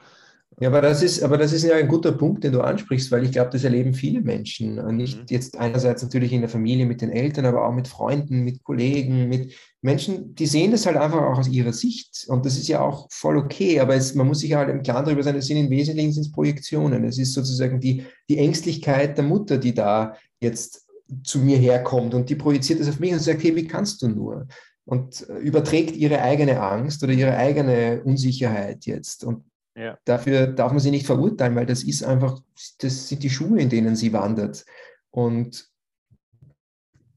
[0.58, 3.24] Ja, aber das ist, aber das ist ja ein guter Punkt, den du ansprichst, weil
[3.24, 4.74] ich glaube, das erleben viele Menschen.
[4.96, 5.26] Nicht mhm.
[5.28, 9.28] jetzt einerseits natürlich in der Familie mit den Eltern, aber auch mit Freunden, mit Kollegen,
[9.28, 12.26] mit Menschen, die sehen das halt einfach auch aus ihrer Sicht.
[12.28, 15.04] Und das ist ja auch voll okay, aber es, man muss sich halt im Klaren
[15.04, 17.04] darüber sein, es sind im Wesentlichen sind Projektionen.
[17.04, 20.89] Es ist sozusagen die, die Ängstlichkeit der Mutter, die da jetzt
[21.23, 24.09] zu mir herkommt und die projiziert das auf mich und sagt, hey, wie kannst du
[24.09, 24.46] nur?
[24.85, 29.25] Und überträgt ihre eigene Angst oder ihre eigene Unsicherheit jetzt.
[29.25, 29.44] Und
[29.77, 29.96] ja.
[30.05, 32.40] Dafür darf man sie nicht verurteilen, weil das ist einfach,
[32.81, 34.64] das sind die Schuhe, in denen sie wandert.
[35.11, 35.68] Und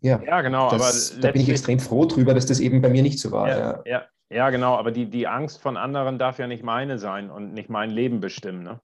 [0.01, 0.69] ja, ja genau.
[0.69, 3.32] Das, aber da bin ich extrem froh drüber, dass das eben bei mir nicht so
[3.32, 3.49] war.
[3.49, 3.84] Ja, ja.
[3.86, 4.75] ja, ja genau.
[4.75, 8.19] Aber die, die Angst von anderen darf ja nicht meine sein und nicht mein Leben
[8.19, 8.63] bestimmen.
[8.63, 8.79] Ne?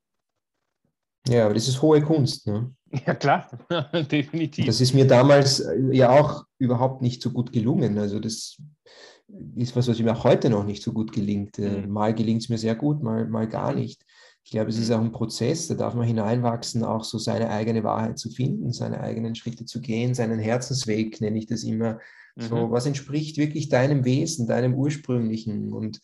[1.28, 2.48] Ja, aber das ist hohe Kunst.
[2.48, 2.74] Ne?
[3.06, 3.49] Ja, klar,
[4.12, 4.65] definitiv.
[4.65, 7.97] Das ist mir damals äh, ja auch überhaupt nicht so gut gelungen.
[7.97, 8.58] Also das
[9.56, 11.60] ist was, was mir auch heute noch nicht so gut gelingt.
[11.60, 11.89] Äh, mhm.
[11.91, 14.04] Mal gelingt es mir sehr gut, mal, mal gar nicht.
[14.43, 14.95] Ich glaube, es ist mhm.
[14.95, 19.02] auch ein Prozess, da darf man hineinwachsen, auch so seine eigene Wahrheit zu finden, seine
[19.02, 21.99] eigenen Schritte zu gehen, seinen Herzensweg, nenne ich das immer.
[22.36, 22.41] Mhm.
[22.41, 26.02] So, was entspricht wirklich deinem Wesen, deinem ursprünglichen und,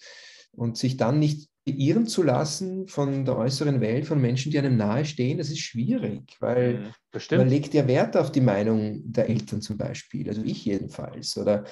[0.51, 4.77] und sich dann nicht beirren zu lassen von der äußeren Welt, von Menschen, die einem
[4.77, 9.61] nahestehen, das ist schwierig, weil mhm, man legt ja Wert auf die Meinung der Eltern
[9.61, 11.65] zum Beispiel, also ich jedenfalls, oder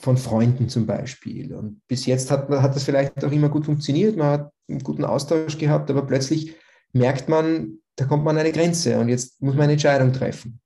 [0.00, 1.54] von Freunden zum Beispiel.
[1.54, 5.04] Und bis jetzt hat, hat das vielleicht auch immer gut funktioniert, man hat einen guten
[5.04, 6.54] Austausch gehabt, aber plötzlich
[6.92, 10.60] merkt man, da kommt man an eine Grenze und jetzt muss man eine Entscheidung treffen.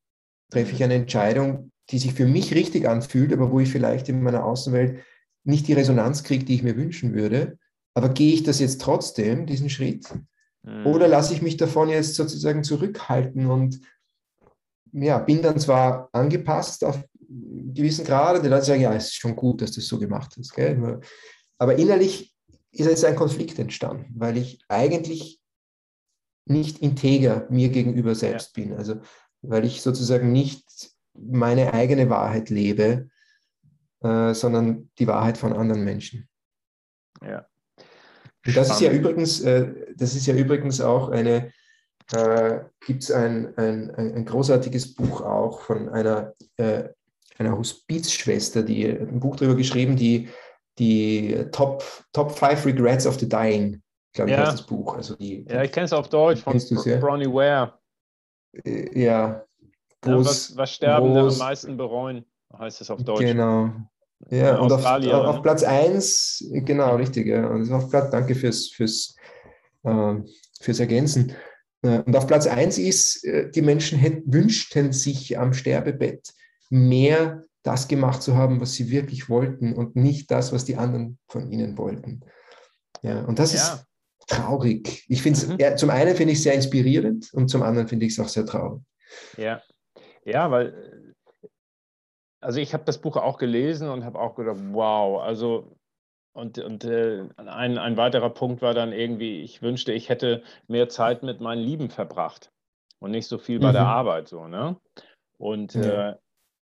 [0.51, 4.23] Treffe ich eine Entscheidung, die sich für mich richtig anfühlt, aber wo ich vielleicht in
[4.23, 5.01] meiner Außenwelt
[5.45, 7.59] nicht die Resonanz kriege, die ich mir wünschen würde.
[7.95, 10.07] Aber gehe ich das jetzt trotzdem, diesen Schritt?
[10.63, 10.87] Mhm.
[10.87, 13.81] Oder lasse ich mich davon jetzt sozusagen zurückhalten und
[14.93, 18.45] ja, bin dann zwar angepasst auf gewissen Grad.
[18.45, 20.55] Die Leute sagen, ja, es ist schon gut, dass du das so gemacht hast.
[20.55, 21.01] Gell?
[21.59, 22.35] Aber innerlich
[22.73, 25.41] ist jetzt ein Konflikt entstanden, weil ich eigentlich
[26.47, 28.65] nicht integer mir gegenüber selbst ja.
[28.65, 28.75] bin.
[28.75, 28.97] Also
[29.43, 33.09] weil ich sozusagen nicht meine eigene Wahrheit lebe,
[34.01, 36.29] äh, sondern die Wahrheit von anderen Menschen.
[37.23, 37.47] Ja.
[38.47, 41.53] Und das ist ja übrigens, äh, das ist ja übrigens auch eine,
[42.13, 46.89] äh, gibt es ein, ein, ein, großartiges Buch auch von einer äh,
[47.39, 50.29] einer Hospizschwester, die ein Buch darüber geschrieben, die
[50.79, 53.83] die Top, Top Five Regrets of the Dying,
[54.15, 54.47] glaube ich, ja.
[54.47, 54.95] heißt das Buch.
[54.95, 56.97] Also die, ja, ich kenne es auf Deutsch von ja?
[56.97, 57.79] Bronnie Ware.
[58.65, 59.45] Äh, ja.
[60.05, 62.25] ja was, was Sterbende am meisten bereuen,
[62.59, 63.21] heißt es auf Deutsch.
[63.21, 63.71] Genau.
[64.31, 65.41] Ja, und auf, auf, ne?
[65.43, 67.47] Platz 1, genau, richtig, ja.
[67.49, 69.17] Und auf Platz, danke fürs, fürs,
[69.83, 70.15] äh,
[70.61, 71.33] fürs Ergänzen.
[71.83, 76.33] Äh, und auf Platz 1 ist, äh, die Menschen hätten, wünschten sich am Sterbebett
[76.71, 81.19] mehr das gemacht zu haben, was sie wirklich wollten und nicht das, was die anderen
[81.29, 82.21] von ihnen wollten.
[83.03, 83.61] Ja, und das ja.
[83.61, 83.87] ist
[84.27, 85.05] traurig.
[85.09, 85.57] Ich finde es, mhm.
[85.59, 88.29] ja, zum einen finde ich es sehr inspirierend und zum anderen finde ich es auch
[88.29, 88.83] sehr traurig.
[89.37, 89.63] Ja,
[90.25, 91.02] ja, weil,
[92.43, 95.77] also ich habe das Buch auch gelesen und habe auch gedacht, wow, also
[96.35, 100.89] und, und äh, ein, ein weiterer Punkt war dann irgendwie, ich wünschte, ich hätte mehr
[100.89, 102.51] Zeit mit meinen Lieben verbracht
[103.01, 103.75] und nicht so viel bei mhm.
[103.75, 104.77] der Arbeit so, ne?
[105.39, 106.11] Und ja.
[106.11, 106.17] äh,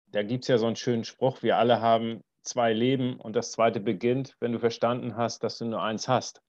[0.08, 3.52] da gibt es ja so einen schönen Spruch, wir alle haben zwei Leben und das
[3.52, 6.42] zweite beginnt, wenn du verstanden hast, dass du nur eins hast.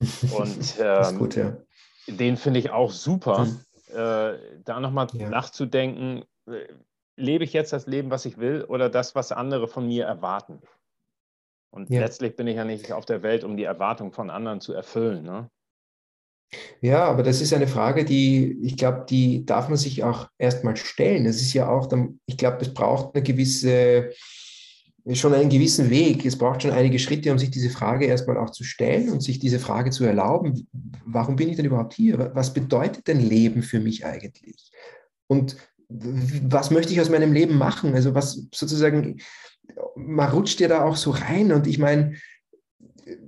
[0.00, 1.56] Und ähm, gut, ja.
[2.06, 3.60] den finde ich auch super, hm.
[3.88, 5.28] äh, da nochmal ja.
[5.28, 6.68] nachzudenken, äh,
[7.16, 10.60] lebe ich jetzt das Leben, was ich will oder das, was andere von mir erwarten?
[11.70, 12.00] Und ja.
[12.00, 15.24] letztlich bin ich ja nicht auf der Welt, um die Erwartung von anderen zu erfüllen.
[15.24, 15.50] Ne?
[16.80, 20.76] Ja, aber das ist eine Frage, die, ich glaube, die darf man sich auch erstmal
[20.76, 21.24] stellen.
[21.24, 21.90] Das ist ja auch,
[22.26, 24.10] ich glaube, es braucht eine gewisse,
[25.12, 26.24] schon einen gewissen Weg.
[26.24, 29.38] Es braucht schon einige Schritte, um sich diese Frage erstmal auch zu stellen und sich
[29.38, 30.68] diese Frage zu erlauben.
[31.04, 32.30] Warum bin ich denn überhaupt hier?
[32.34, 34.70] Was bedeutet denn Leben für mich eigentlich?
[35.26, 35.56] Und
[35.88, 37.94] was möchte ich aus meinem Leben machen?
[37.94, 39.20] Also was sozusagen,
[39.96, 42.14] man rutscht ja da auch so rein und ich meine,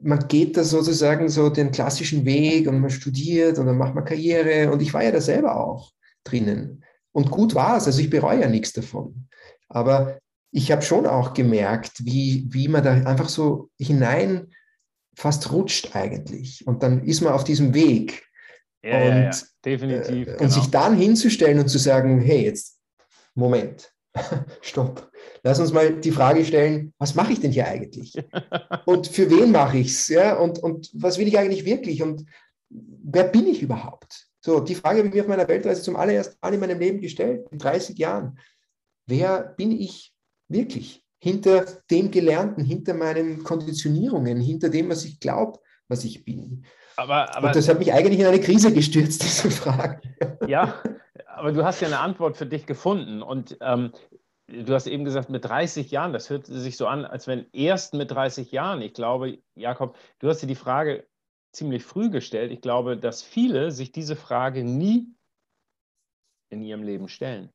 [0.03, 4.05] man geht da sozusagen so den klassischen Weg und man studiert und dann macht man
[4.05, 5.93] Karriere und ich war ja da selber auch
[6.25, 6.83] drinnen.
[7.13, 9.29] Und gut war es, also ich bereue ja nichts davon.
[9.69, 10.19] Aber
[10.51, 14.49] ich habe schon auch gemerkt, wie, wie man da einfach so hinein
[15.15, 16.67] fast rutscht eigentlich.
[16.67, 18.26] Und dann ist man auf diesem Weg.
[18.87, 19.31] Ja, und, ja, ja.
[19.65, 20.29] definitiv.
[20.29, 20.51] Äh, und genau.
[20.51, 22.79] sich dann hinzustellen und zu sagen, hey, jetzt,
[23.35, 23.93] Moment,
[24.63, 25.11] stopp.
[25.43, 28.15] Lass uns mal die Frage stellen, was mache ich denn hier eigentlich?
[28.87, 30.09] Und für wen mache ich es?
[30.09, 30.37] Ja?
[30.37, 32.03] Und, und was will ich eigentlich wirklich?
[32.03, 32.25] Und
[32.69, 34.29] wer bin ich überhaupt?
[34.41, 37.01] So, die Frage habe ich mir auf meiner Weltreise zum allerersten Mal in meinem Leben
[37.01, 38.39] gestellt, in 30 Jahren.
[39.07, 40.15] Wer bin ich
[40.49, 41.05] wirklich?
[41.19, 46.65] Hinter dem Gelernten, hinter meinen Konditionierungen, hinter dem, was ich glaube, was ich bin.
[46.97, 50.01] Aber, aber, und das hat mich eigentlich in eine Krise gestürzt, diese Frage.
[50.47, 50.83] Ja,
[51.27, 53.23] aber du hast ja eine Antwort für dich gefunden.
[53.23, 53.93] Und ähm,
[54.47, 57.95] du hast eben gesagt, mit 30 Jahren, das hört sich so an, als wenn erst
[57.95, 58.81] mit 30 Jahren.
[58.81, 61.07] Ich glaube, Jakob, du hast dir die Frage
[61.53, 62.53] ziemlich früh gestellt.
[62.53, 65.09] Ich glaube, dass viele sich diese Frage nie
[66.51, 67.51] in ihrem Leben stellen.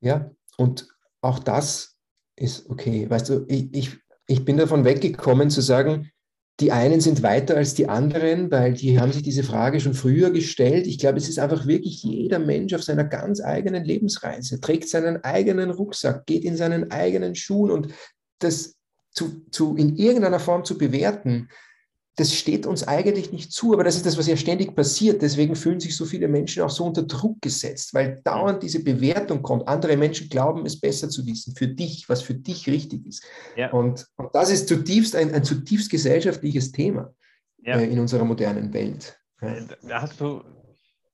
[0.00, 0.88] Ja, und
[1.20, 1.98] auch das
[2.36, 3.08] ist okay.
[3.08, 6.10] Weißt du, ich, ich, ich bin davon weggekommen zu sagen,
[6.60, 10.30] die einen sind weiter als die anderen, weil die haben sich diese Frage schon früher
[10.30, 10.86] gestellt.
[10.86, 15.22] Ich glaube, es ist einfach wirklich jeder Mensch auf seiner ganz eigenen Lebensreise, trägt seinen
[15.22, 17.88] eigenen Rucksack, geht in seinen eigenen Schuhen und
[18.38, 18.76] das
[19.10, 21.48] zu, zu in irgendeiner Form zu bewerten,
[22.16, 25.20] das steht uns eigentlich nicht zu, aber das ist das, was ja ständig passiert.
[25.20, 29.42] Deswegen fühlen sich so viele Menschen auch so unter Druck gesetzt, weil dauernd diese Bewertung
[29.42, 29.68] kommt.
[29.68, 33.22] Andere Menschen glauben, es besser zu wissen, für dich, was für dich richtig ist.
[33.54, 33.70] Ja.
[33.70, 37.14] Und, und, das ist zutiefst ein, ein zutiefst gesellschaftliches Thema
[37.58, 37.78] ja.
[37.78, 39.20] äh, in unserer modernen Welt.
[39.42, 39.54] Ja.
[39.54, 40.42] Äh, da hast du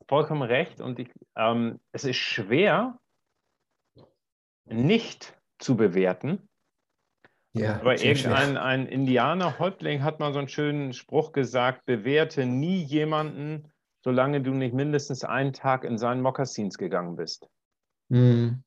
[0.07, 0.81] vollkommen recht.
[0.81, 3.01] Und ich, ähm, es ist schwer,
[4.67, 6.49] nicht zu bewerten,
[7.55, 13.71] ja, Aber irgendein ein Indianer-Häuptling hat mal so einen schönen Spruch gesagt: Bewerte nie jemanden,
[14.03, 17.49] solange du nicht mindestens einen Tag in seinen Mokassins gegangen bist.
[18.09, 18.63] Mhm.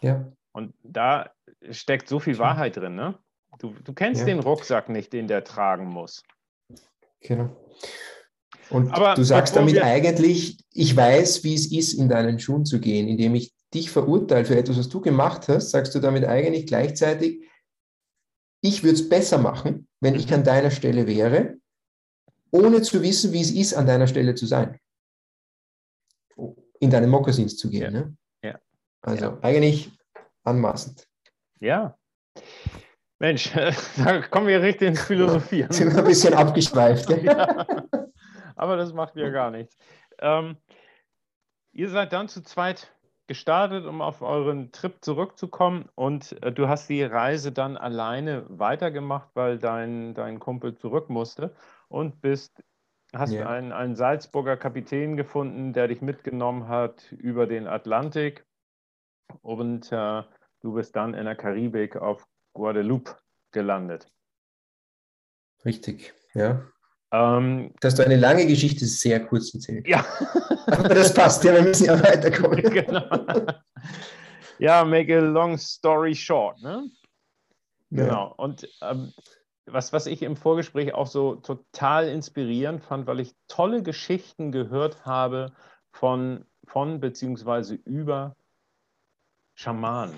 [0.00, 0.32] Ja.
[0.52, 1.30] Und da
[1.70, 3.18] steckt so viel Wahrheit drin, ne?
[3.58, 4.26] Du, du kennst ja.
[4.26, 6.22] den Rucksack nicht, den der tragen muss.
[7.20, 7.56] Genau.
[8.70, 12.80] Und Aber du sagst damit eigentlich, ich weiß, wie es ist, in deinen Schuhen zu
[12.80, 16.66] gehen, indem ich dich verurteile für etwas, was du gemacht hast, sagst du damit eigentlich
[16.66, 17.42] gleichzeitig,
[18.60, 21.58] ich würde es besser machen, wenn ich an deiner Stelle wäre,
[22.50, 24.78] ohne zu wissen, wie es ist, an deiner Stelle zu sein.
[26.80, 27.82] In deine Mokassins zu gehen.
[27.82, 27.90] Ja.
[27.90, 28.16] Ne?
[28.42, 28.58] ja.
[29.02, 29.38] Also ja.
[29.42, 29.90] eigentlich
[30.44, 31.06] anmaßend.
[31.60, 31.96] Ja.
[33.18, 33.52] Mensch,
[33.96, 35.72] da kommen wir richtig ins Philosophieren.
[35.72, 37.10] Sind wir ein bisschen abgeschweift.
[37.22, 37.66] ja.
[38.56, 39.76] Aber das macht mir gar nichts.
[40.20, 40.56] Ähm,
[41.72, 42.92] ihr seid dann zu zweit
[43.28, 49.28] gestartet, um auf euren Trip zurückzukommen und äh, du hast die Reise dann alleine weitergemacht,
[49.34, 51.54] weil dein, dein Kumpel zurück musste
[51.88, 52.64] und bist,
[53.14, 53.48] hast yeah.
[53.48, 58.44] einen, einen Salzburger Kapitän gefunden, der dich mitgenommen hat über den Atlantik
[59.42, 60.22] und äh,
[60.60, 63.14] du bist dann in der Karibik auf Guadeloupe
[63.52, 64.10] gelandet.
[65.64, 66.62] Richtig, ja.
[67.10, 69.86] Ähm, Dass du eine lange Geschichte sehr kurz erzählt.
[69.88, 70.04] Ja.
[70.66, 72.62] Aber das passt, ja, wir müssen ja weiterkommen.
[72.72, 73.46] Genau.
[74.58, 76.60] Ja, make a long story short.
[76.60, 76.90] Ne?
[77.90, 78.06] Genau.
[78.06, 78.22] Ja.
[78.36, 79.12] Und ähm,
[79.66, 85.06] was, was ich im Vorgespräch auch so total inspirierend fand, weil ich tolle Geschichten gehört
[85.06, 85.52] habe
[85.92, 88.36] von, von beziehungsweise über
[89.54, 90.16] Schamanen.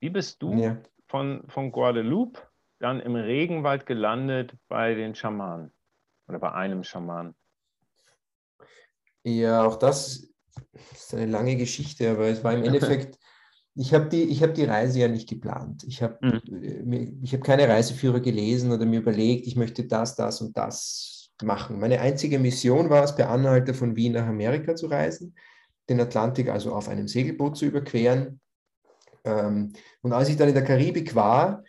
[0.00, 0.76] Wie bist du ja.
[1.06, 2.40] von, von Guadeloupe
[2.78, 5.72] dann im Regenwald gelandet bei den Schamanen
[6.28, 7.34] oder bei einem Schaman?
[9.22, 10.28] Ja, auch das
[10.92, 13.18] ist eine lange Geschichte, aber es war im Endeffekt,
[13.74, 15.84] ich habe die, hab die Reise ja nicht geplant.
[15.84, 17.22] Ich habe mhm.
[17.26, 21.80] hab keine Reiseführer gelesen oder mir überlegt, ich möchte das, das und das machen.
[21.80, 25.34] Meine einzige Mission war es, per Anhalter von Wien nach Amerika zu reisen,
[25.88, 28.40] den Atlantik also auf einem Segelboot zu überqueren.
[29.24, 31.64] Ähm, und als ich dann in der Karibik war,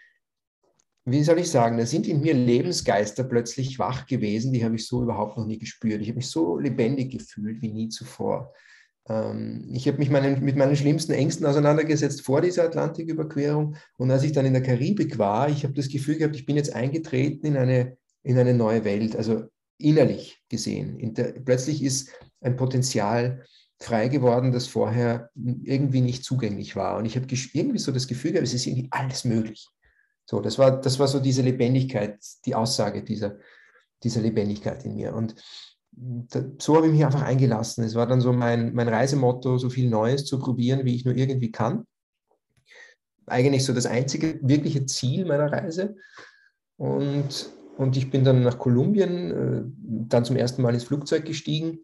[1.05, 4.87] wie soll ich sagen, da sind in mir Lebensgeister plötzlich wach gewesen, die habe ich
[4.87, 6.01] so überhaupt noch nie gespürt.
[6.01, 8.51] Ich habe mich so lebendig gefühlt wie nie zuvor.
[9.07, 13.75] Ähm, ich habe mich meinen, mit meinen schlimmsten Ängsten auseinandergesetzt vor dieser Atlantiküberquerung.
[13.97, 16.55] Und als ich dann in der Karibik war, ich habe das Gefühl gehabt, ich bin
[16.55, 19.43] jetzt eingetreten in eine, in eine neue Welt, also
[19.77, 21.13] innerlich gesehen.
[21.13, 22.09] Der, plötzlich ist
[22.41, 23.43] ein Potenzial
[23.79, 26.97] frei geworden, das vorher irgendwie nicht zugänglich war.
[26.97, 29.67] Und ich habe irgendwie so das Gefühl gehabt, es ist irgendwie alles möglich.
[30.25, 33.37] So, das war, das war so diese Lebendigkeit, die Aussage dieser,
[34.03, 35.13] dieser Lebendigkeit in mir.
[35.13, 35.35] Und
[36.59, 37.83] so habe ich mich einfach eingelassen.
[37.83, 41.15] Es war dann so mein, mein Reisemotto, so viel Neues zu probieren, wie ich nur
[41.15, 41.85] irgendwie kann.
[43.27, 45.95] Eigentlich so das einzige wirkliche Ziel meiner Reise.
[46.77, 49.63] Und, und ich bin dann nach Kolumbien, äh,
[50.09, 51.79] dann zum ersten Mal ins Flugzeug gestiegen,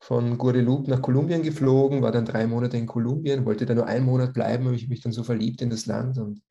[0.00, 4.04] von Guadeloupe nach Kolumbien geflogen, war dann drei Monate in Kolumbien, wollte da nur einen
[4.04, 6.42] Monat bleiben, habe ich mich dann so verliebt in das Land und,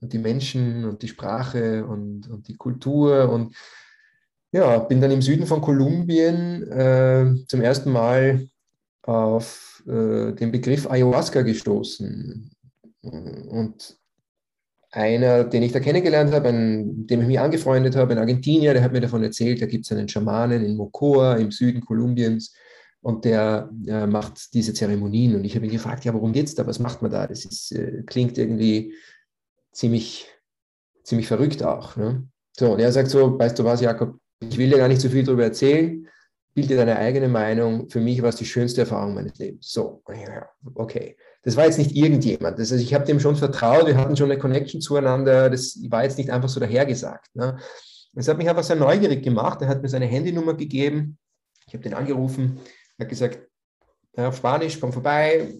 [0.00, 3.54] und die Menschen und die Sprache und, und die Kultur und
[4.52, 8.48] ja, bin dann im Süden von Kolumbien äh, zum ersten Mal
[9.02, 12.50] auf äh, den Begriff Ayahuasca gestoßen.
[13.02, 13.98] Und
[14.90, 18.82] einer, den ich da kennengelernt habe, ein, dem ich mich angefreundet habe, ein Argentinier, der
[18.82, 22.54] hat mir davon erzählt, da gibt es einen Schamanen in Mocoa im Süden Kolumbiens
[23.00, 25.36] und der äh, macht diese Zeremonien.
[25.36, 26.66] Und ich habe ihn gefragt, ja, worum geht es da?
[26.66, 27.26] Was macht man da?
[27.26, 28.94] Das ist, äh, klingt irgendwie
[29.78, 30.26] ziemlich,
[31.04, 31.96] ziemlich verrückt auch.
[31.96, 32.26] Ne?
[32.58, 35.08] So, und er sagt so, weißt du was, Jakob, ich will dir gar nicht so
[35.08, 36.08] viel darüber erzählen.
[36.52, 37.88] Bild dir deine eigene Meinung.
[37.88, 39.70] Für mich war es die schönste Erfahrung meines Lebens.
[39.70, 40.02] So,
[40.74, 41.16] okay.
[41.42, 42.58] Das war jetzt nicht irgendjemand.
[42.58, 43.86] Das, also ich habe dem schon vertraut.
[43.86, 45.48] Wir hatten schon eine Connection zueinander.
[45.48, 47.36] Das war jetzt nicht einfach so dahergesagt.
[47.36, 47.56] Ne?
[48.14, 49.62] Das hat mich einfach sehr neugierig gemacht.
[49.62, 51.18] Er hat mir seine Handynummer gegeben.
[51.68, 52.58] Ich habe den angerufen.
[52.96, 53.38] Er hat gesagt,
[54.16, 55.54] auf Spanisch, komm vorbei,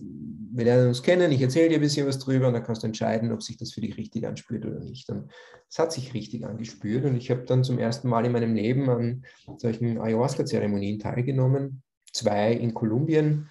[0.59, 2.89] wir lernen uns kennen, ich erzähle dir ein bisschen was drüber und dann kannst du
[2.89, 5.09] entscheiden, ob sich das für dich richtig anspürt oder nicht.
[5.09, 5.31] Und
[5.71, 8.91] es hat sich richtig angespürt und ich habe dann zum ersten Mal in meinem Leben
[8.91, 9.25] an
[9.57, 13.49] solchen Ayahuasca-Zeremonien teilgenommen, zwei in Kolumbien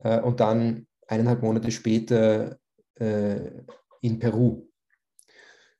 [0.00, 2.58] äh, und dann eineinhalb Monate später
[2.96, 3.62] äh,
[4.02, 4.68] in Peru,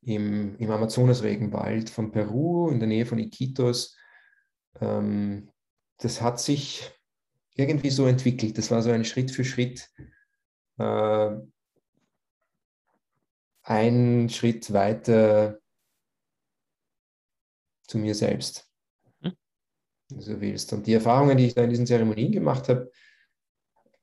[0.00, 3.94] im, im Amazonas-Regenwald von Peru in der Nähe von Iquitos.
[4.80, 5.50] Ähm,
[5.98, 6.90] das hat sich
[7.56, 8.56] irgendwie so entwickelt.
[8.56, 9.90] Das war so ein Schritt für Schritt
[10.78, 11.36] äh,
[13.62, 15.58] einen Schritt weiter
[17.86, 18.68] zu mir selbst,
[19.20, 19.32] mhm.
[20.08, 20.72] wenn du willst.
[20.72, 22.90] Und die Erfahrungen, die ich da in diesen Zeremonien gemacht habe,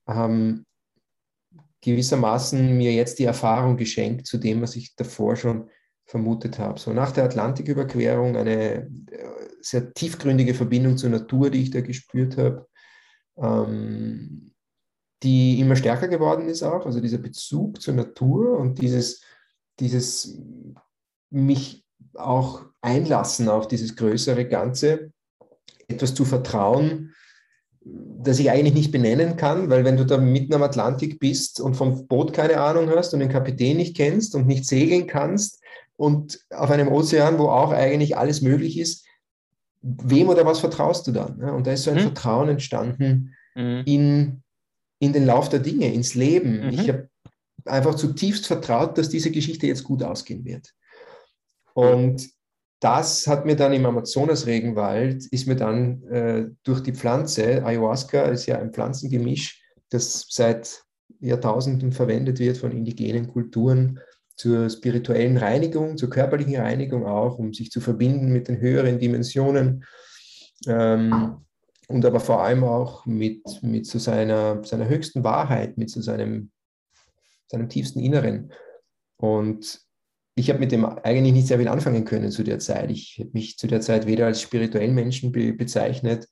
[0.06, 0.66] haben
[1.80, 5.70] gewissermaßen mir jetzt die Erfahrung geschenkt zu dem, was ich davor schon
[6.06, 6.78] vermutet habe.
[6.78, 12.36] So nach der Atlantiküberquerung eine äh, sehr tiefgründige Verbindung zur Natur, die ich da gespürt
[12.36, 12.68] habe.
[13.36, 14.53] Ähm,
[15.22, 19.22] die immer stärker geworden ist auch, also dieser Bezug zur Natur und dieses,
[19.80, 20.38] dieses
[21.30, 25.12] mich auch einlassen auf dieses größere Ganze,
[25.88, 27.14] etwas zu vertrauen,
[27.84, 31.74] das ich eigentlich nicht benennen kann, weil wenn du da mitten am Atlantik bist und
[31.74, 35.62] vom Boot keine Ahnung hast und den Kapitän nicht kennst und nicht segeln kannst
[35.96, 39.06] und auf einem Ozean, wo auch eigentlich alles möglich ist,
[39.82, 41.40] wem oder was vertraust du dann?
[41.42, 42.04] Und da ist so ein hm.
[42.04, 43.82] Vertrauen entstanden hm.
[43.84, 44.42] in
[45.04, 46.66] in den Lauf der Dinge, ins Leben.
[46.66, 46.68] Mhm.
[46.70, 47.08] Ich habe
[47.64, 50.72] einfach zutiefst vertraut, dass diese Geschichte jetzt gut ausgehen wird.
[51.74, 52.28] Und
[52.80, 58.46] das hat mir dann im Amazonas-Regenwald, ist mir dann äh, durch die Pflanze, Ayahuasca ist
[58.46, 60.82] ja ein Pflanzengemisch, das seit
[61.20, 64.00] Jahrtausenden verwendet wird von indigenen Kulturen
[64.36, 69.84] zur spirituellen Reinigung, zur körperlichen Reinigung auch, um sich zu verbinden mit den höheren Dimensionen.
[70.66, 71.36] Ähm,
[71.88, 76.50] und aber vor allem auch mit, mit so seiner, seiner höchsten Wahrheit, mit so seinem,
[77.46, 78.52] seinem tiefsten Inneren.
[79.16, 79.80] Und
[80.34, 82.90] ich habe mit dem eigentlich nicht sehr viel anfangen können zu der Zeit.
[82.90, 86.28] Ich habe mich zu der Zeit weder als spirituellen Menschen be bezeichnet,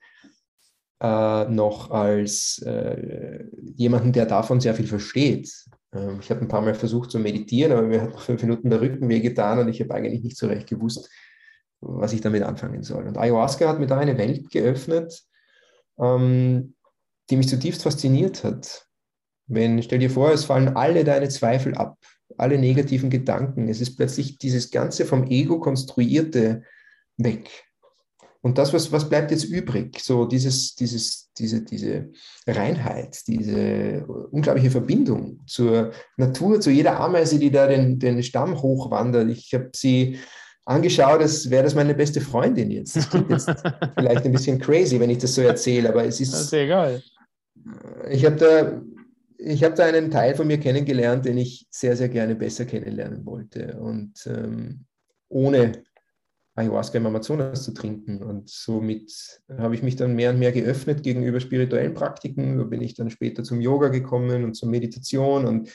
[1.01, 3.45] äh, noch als äh,
[3.77, 5.53] jemanden, der davon sehr viel versteht.
[5.95, 8.71] Ähm, ich habe ein paar Mal versucht zu meditieren, aber mir hat nach fünf Minuten
[8.71, 11.09] der Rücken wehgetan und ich habe eigentlich nicht so recht gewusst,
[11.81, 13.07] was ich damit anfangen soll.
[13.07, 15.23] Und Ayahuasca hat mir da eine Welt geöffnet,
[16.03, 16.75] ähm,
[17.31, 18.87] die mich zutiefst fasziniert hat.
[19.47, 21.99] Wenn, stell dir vor, es fallen alle deine Zweifel ab,
[22.37, 23.69] alle negativen Gedanken.
[23.69, 26.63] Es ist plötzlich dieses ganze vom Ego konstruierte
[27.17, 27.51] weg.
[28.41, 30.01] Und das, was, was bleibt jetzt übrig?
[30.01, 32.11] So dieses, dieses, diese, diese
[32.47, 39.31] Reinheit, diese unglaubliche Verbindung zur Natur, zu jeder Ameise, die da den, den Stamm hochwandert.
[39.31, 40.19] Ich habe sie
[40.65, 42.97] angeschaut, als wäre das meine beste Freundin jetzt.
[42.97, 43.49] Das klingt jetzt
[43.97, 46.33] vielleicht ein bisschen crazy, wenn ich das so erzähle, aber es ist.
[46.33, 47.03] Das ist egal.
[48.11, 48.83] Ich habe da,
[49.65, 53.79] hab da einen Teil von mir kennengelernt, den ich sehr, sehr gerne besser kennenlernen wollte.
[53.79, 54.85] Und ähm,
[55.29, 55.83] ohne
[56.55, 58.23] Ayahuasca im Amazonas zu trinken.
[58.23, 62.59] Und somit habe ich mich dann mehr und mehr geöffnet gegenüber spirituellen Praktiken.
[62.59, 65.71] So bin ich dann später zum Yoga gekommen und zur Meditation und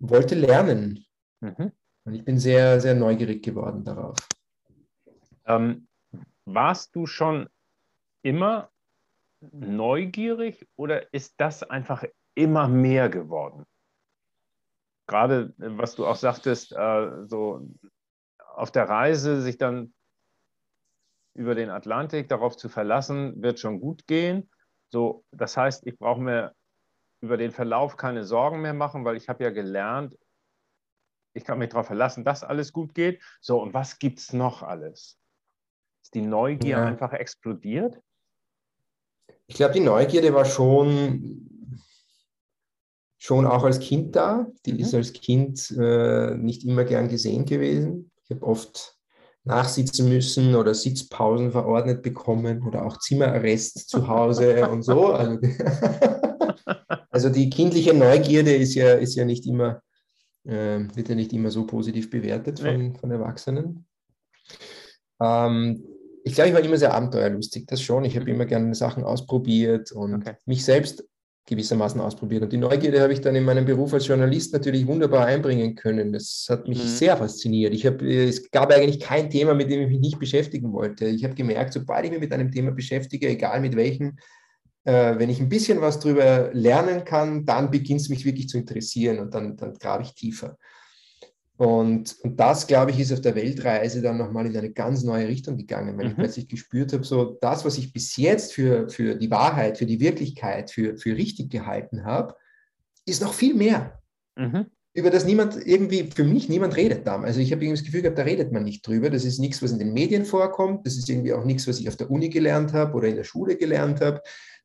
[0.00, 1.04] wollte lernen.
[1.40, 1.70] Mhm.
[2.04, 4.16] Und ich bin sehr, sehr neugierig geworden darauf.
[5.46, 5.88] Ähm,
[6.44, 7.48] warst du schon
[8.22, 8.70] immer
[9.40, 13.64] neugierig oder ist das einfach immer mehr geworden?
[15.06, 17.68] Gerade was du auch sagtest, äh, so
[18.54, 19.92] auf der Reise sich dann
[21.34, 24.48] über den Atlantik darauf zu verlassen, wird schon gut gehen.
[24.90, 26.54] So, das heißt, ich brauche mir
[27.20, 30.16] über den Verlauf keine Sorgen mehr machen, weil ich habe ja gelernt,
[31.34, 33.20] ich kann mich darauf verlassen, dass alles gut geht.
[33.40, 35.18] So, und was gibt es noch alles?
[36.02, 36.84] Ist die Neugier ja.
[36.84, 38.00] einfach explodiert?
[39.46, 41.80] Ich glaube, die Neugierde war schon,
[43.18, 44.46] schon auch als Kind da.
[44.64, 44.78] Die mhm.
[44.78, 48.10] ist als Kind äh, nicht immer gern gesehen gewesen.
[48.22, 48.96] Ich habe oft
[49.42, 55.08] nachsitzen müssen oder Sitzpausen verordnet bekommen oder auch Zimmerarrest zu Hause und so.
[55.08, 55.38] Also,
[57.10, 59.82] also, die kindliche Neugierde ist ja, ist ja nicht immer,
[60.44, 62.98] äh, wird ja nicht immer so positiv bewertet von, nee.
[62.98, 63.86] von Erwachsenen.
[65.20, 65.84] Ähm,
[66.24, 68.04] ich glaube, ich war immer sehr abenteuerlustig, das schon.
[68.04, 68.34] Ich habe mhm.
[68.34, 70.34] immer gerne Sachen ausprobiert und okay.
[70.46, 71.04] mich selbst
[71.46, 72.42] gewissermaßen ausprobiert.
[72.42, 76.12] Und die Neugierde habe ich dann in meinem Beruf als Journalist natürlich wunderbar einbringen können.
[76.12, 76.88] Das hat mich mhm.
[76.88, 77.74] sehr fasziniert.
[77.74, 81.06] Ich habe, es gab eigentlich kein Thema, mit dem ich mich nicht beschäftigen wollte.
[81.06, 84.16] Ich habe gemerkt, sobald ich mich mit einem Thema beschäftige, egal mit welchem,
[84.84, 88.58] äh, wenn ich ein bisschen was darüber lernen kann, dann beginnt es mich wirklich zu
[88.58, 90.56] interessieren und dann, dann grabe ich tiefer.
[91.56, 95.28] Und, und das, glaube ich, ist auf der Weltreise dann nochmal in eine ganz neue
[95.28, 96.10] Richtung gegangen, weil mhm.
[96.10, 99.86] ich plötzlich gespürt habe, so das, was ich bis jetzt für, für die Wahrheit, für
[99.86, 102.34] die Wirklichkeit, für, für richtig gehalten habe,
[103.06, 104.00] ist noch viel mehr.
[104.36, 104.66] Mhm.
[104.96, 107.20] Über das niemand irgendwie, für mich niemand redet da.
[107.20, 109.10] Also ich habe irgendwie das Gefühl gehabt, da redet man nicht drüber.
[109.10, 110.86] Das ist nichts, was in den Medien vorkommt.
[110.86, 113.24] Das ist irgendwie auch nichts, was ich auf der Uni gelernt habe oder in der
[113.24, 114.20] Schule gelernt habe.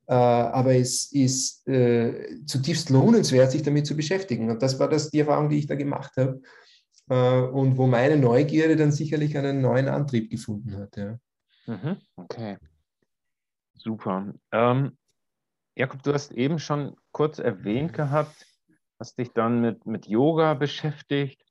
[0.10, 4.50] Äh, aber es ist äh, zutiefst lohnenswert, sich damit zu beschäftigen.
[4.50, 6.42] Und das war das, die Erfahrung, die ich da gemacht habe.
[7.10, 10.98] Äh, und wo meine Neugierde dann sicherlich einen neuen Antrieb gefunden hat.
[10.98, 11.20] Ja.
[11.68, 12.58] Mhm, okay,
[13.76, 14.34] super.
[14.52, 14.98] Ähm,
[15.76, 18.48] Jakob, du hast eben schon kurz erwähnt gehabt,
[18.98, 21.46] hast dich dann mit, mit Yoga beschäftigt.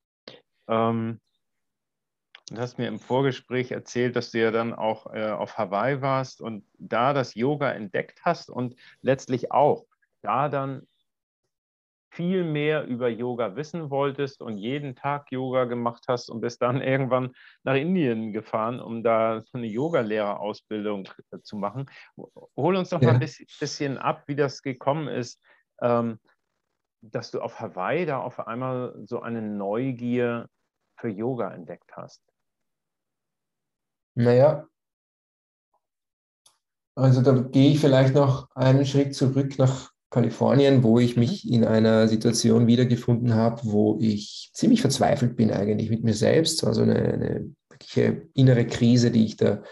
[0.67, 1.21] Ähm,
[2.51, 6.41] und hast mir im Vorgespräch erzählt, dass du ja dann auch äh, auf Hawaii warst
[6.41, 9.87] und da das Yoga entdeckt hast und letztlich auch
[10.23, 10.87] da dann
[12.11, 16.81] viel mehr über Yoga wissen wolltest und jeden Tag Yoga gemacht hast und bist dann
[16.83, 21.87] irgendwann nach Indien gefahren, um da eine Yogalehrerausbildung äh, zu machen.
[22.57, 23.13] Hol uns doch ja.
[23.13, 23.21] mal ein
[23.61, 25.41] bisschen ab, wie das gekommen ist,
[25.81, 26.19] ähm,
[27.01, 30.49] dass du auf Hawaii da auf einmal so eine Neugier
[30.97, 32.28] für Yoga entdeckt hast.
[34.19, 34.67] Naja,
[36.97, 41.53] also da gehe ich vielleicht noch einen Schritt zurück nach Kalifornien, wo ich mich mhm.
[41.53, 46.55] in einer Situation wiedergefunden habe, wo ich ziemlich verzweifelt bin eigentlich mit mir selbst.
[46.55, 49.63] Es war so eine, eine wirkliche innere Krise, die ich da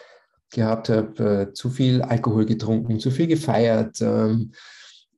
[0.53, 1.49] gehabt habe.
[1.49, 4.53] Äh, zu viel Alkohol getrunken, zu viel gefeiert, ähm,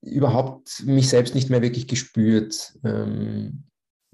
[0.01, 2.73] überhaupt mich selbst nicht mehr wirklich gespürt.
[2.83, 3.65] Ähm,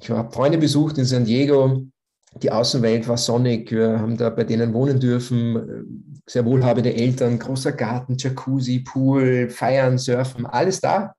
[0.01, 1.87] ich habe Freunde besucht in San Diego.
[2.43, 3.71] Die Außenwelt war sonnig.
[3.71, 9.99] Wir haben da bei denen wohnen dürfen sehr wohlhabende Eltern, großer Garten, Jacuzzi, Pool, Feiern,
[9.99, 11.15] Surfen, alles da.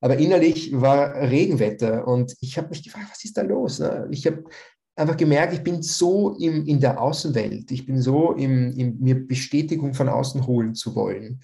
[0.00, 3.78] Aber innerlich war Regenwetter und ich habe mich gefragt, was ist da los?
[3.80, 4.06] Ne?
[4.10, 4.44] Ich habe
[4.96, 9.26] einfach gemerkt, ich bin so im, in der Außenwelt, ich bin so im, im mir
[9.26, 11.40] Bestätigung von außen holen zu wollen.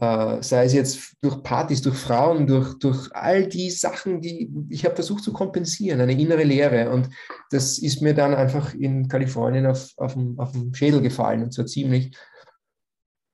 [0.00, 4.84] Äh, sei es jetzt durch Partys, durch Frauen, durch, durch all die Sachen, die ich
[4.84, 6.90] habe versucht zu kompensieren, eine innere Leere.
[6.90, 7.10] Und
[7.50, 11.52] das ist mir dann einfach in Kalifornien auf, auf, dem, auf dem Schädel gefallen und
[11.52, 12.16] zwar ziemlich.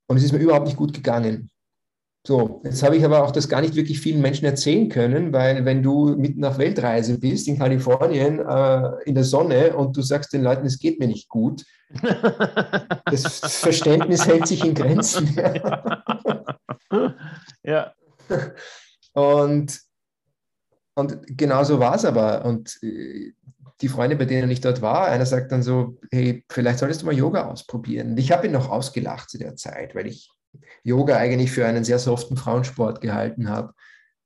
[0.08, 1.50] Und es ist mir überhaupt nicht gut gegangen.
[2.26, 5.64] So, jetzt habe ich aber auch das gar nicht wirklich vielen Menschen erzählen können, weil
[5.64, 10.34] wenn du mitten auf Weltreise bist in Kalifornien äh, in der Sonne und du sagst
[10.34, 11.64] den Leuten, es geht mir nicht gut,
[13.06, 15.34] das Verständnis hält sich in Grenzen.
[17.62, 17.94] ja.
[19.14, 19.80] Und,
[20.94, 22.44] und genau so war es aber.
[22.44, 23.32] Und äh,
[23.80, 27.06] die Freunde, bei denen ich dort war, einer sagt dann so, hey, vielleicht solltest du
[27.06, 28.10] mal Yoga ausprobieren.
[28.10, 30.30] Und ich habe ihn noch ausgelacht zu der Zeit, weil ich
[30.82, 33.74] Yoga eigentlich für einen sehr soften Frauensport gehalten habe,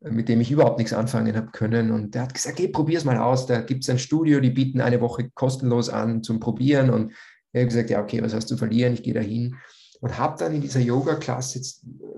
[0.00, 1.90] mit dem ich überhaupt nichts anfangen habe können.
[1.90, 3.46] Und der hat gesagt, hey, probier es mal aus.
[3.46, 6.90] Da gibt es ein Studio, die bieten eine Woche kostenlos an zum Probieren.
[6.90, 7.12] Und
[7.52, 8.94] ich habe gesagt, ja, okay, was hast du verlieren?
[8.94, 9.56] Ich gehe da hin.
[10.00, 11.60] Und habe dann in dieser Yoga-Klasse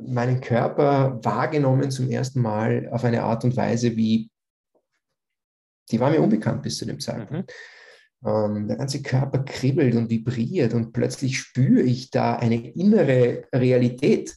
[0.06, 4.30] meinen Körper wahrgenommen zum ersten Mal auf eine Art und Weise, wie
[5.90, 7.50] die war mir unbekannt bis zu dem Zeitpunkt.
[7.50, 7.54] Mhm.
[8.26, 14.34] Ähm, der ganze Körper kribbelt und vibriert und plötzlich spüre ich da eine innere Realität.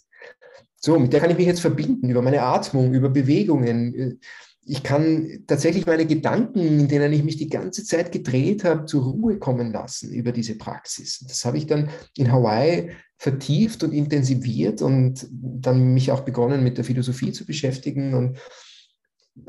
[0.75, 4.19] So, mit der kann ich mich jetzt verbinden über meine Atmung, über Bewegungen.
[4.63, 9.03] Ich kann tatsächlich meine Gedanken, in denen ich mich die ganze Zeit gedreht habe, zur
[9.03, 11.25] Ruhe kommen lassen über diese Praxis.
[11.27, 16.77] Das habe ich dann in Hawaii vertieft und intensiviert und dann mich auch begonnen mit
[16.77, 18.37] der Philosophie zu beschäftigen und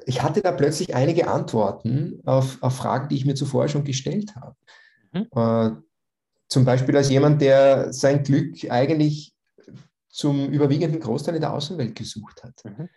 [0.07, 4.35] ich hatte da plötzlich einige Antworten auf, auf Fragen, die ich mir zuvor schon gestellt
[4.37, 4.57] habe.
[5.13, 5.27] Mhm.
[5.35, 5.83] Äh,
[6.49, 9.35] zum Beispiel als jemand, der sein Glück eigentlich
[10.09, 12.65] zum überwiegenden Großteil in der Außenwelt gesucht hat.
[12.65, 12.89] Mhm.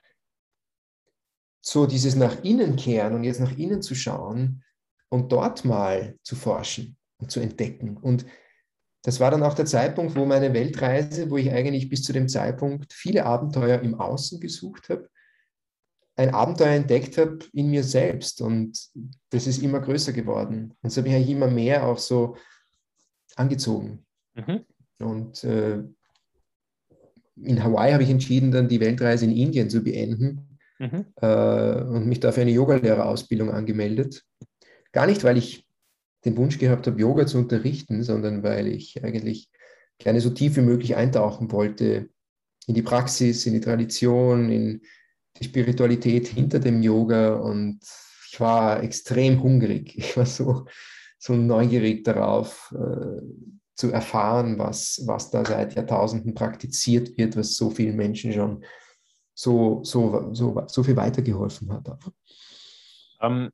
[1.61, 4.63] So dieses nach innen kehren und jetzt nach innen zu schauen
[5.09, 7.97] und dort mal zu forschen und zu entdecken.
[7.97, 8.25] Und
[9.03, 12.27] das war dann auch der Zeitpunkt, wo meine Weltreise, wo ich eigentlich bis zu dem
[12.27, 15.09] Zeitpunkt viele Abenteuer im Außen gesucht habe,
[16.15, 18.89] ein Abenteuer entdeckt habe in mir selbst und
[19.31, 20.73] das ist immer größer geworden.
[20.81, 22.37] Und so habe ich immer mehr auch so
[23.35, 24.05] angezogen.
[24.35, 24.65] Mhm.
[24.99, 25.83] Und äh,
[27.35, 31.05] in Hawaii habe ich entschieden, dann die Weltreise in Indien zu beenden mhm.
[31.15, 34.23] äh, und mich dafür eine Yogalehrerausbildung angemeldet.
[34.91, 35.65] Gar nicht, weil ich
[36.25, 39.49] den Wunsch gehabt habe, Yoga zu unterrichten, sondern weil ich eigentlich
[39.97, 42.09] gerne so tief wie möglich eintauchen wollte
[42.67, 44.81] in die Praxis, in die Tradition, in
[45.39, 47.79] die Spiritualität hinter dem Yoga und
[48.31, 49.95] ich war extrem hungrig.
[49.97, 50.65] Ich war so,
[51.17, 53.21] so neugierig darauf äh,
[53.75, 58.63] zu erfahren, was, was da seit Jahrtausenden praktiziert wird, was so vielen Menschen schon
[59.33, 61.87] so, so, so, so viel weitergeholfen hat.
[63.21, 63.49] Ähm,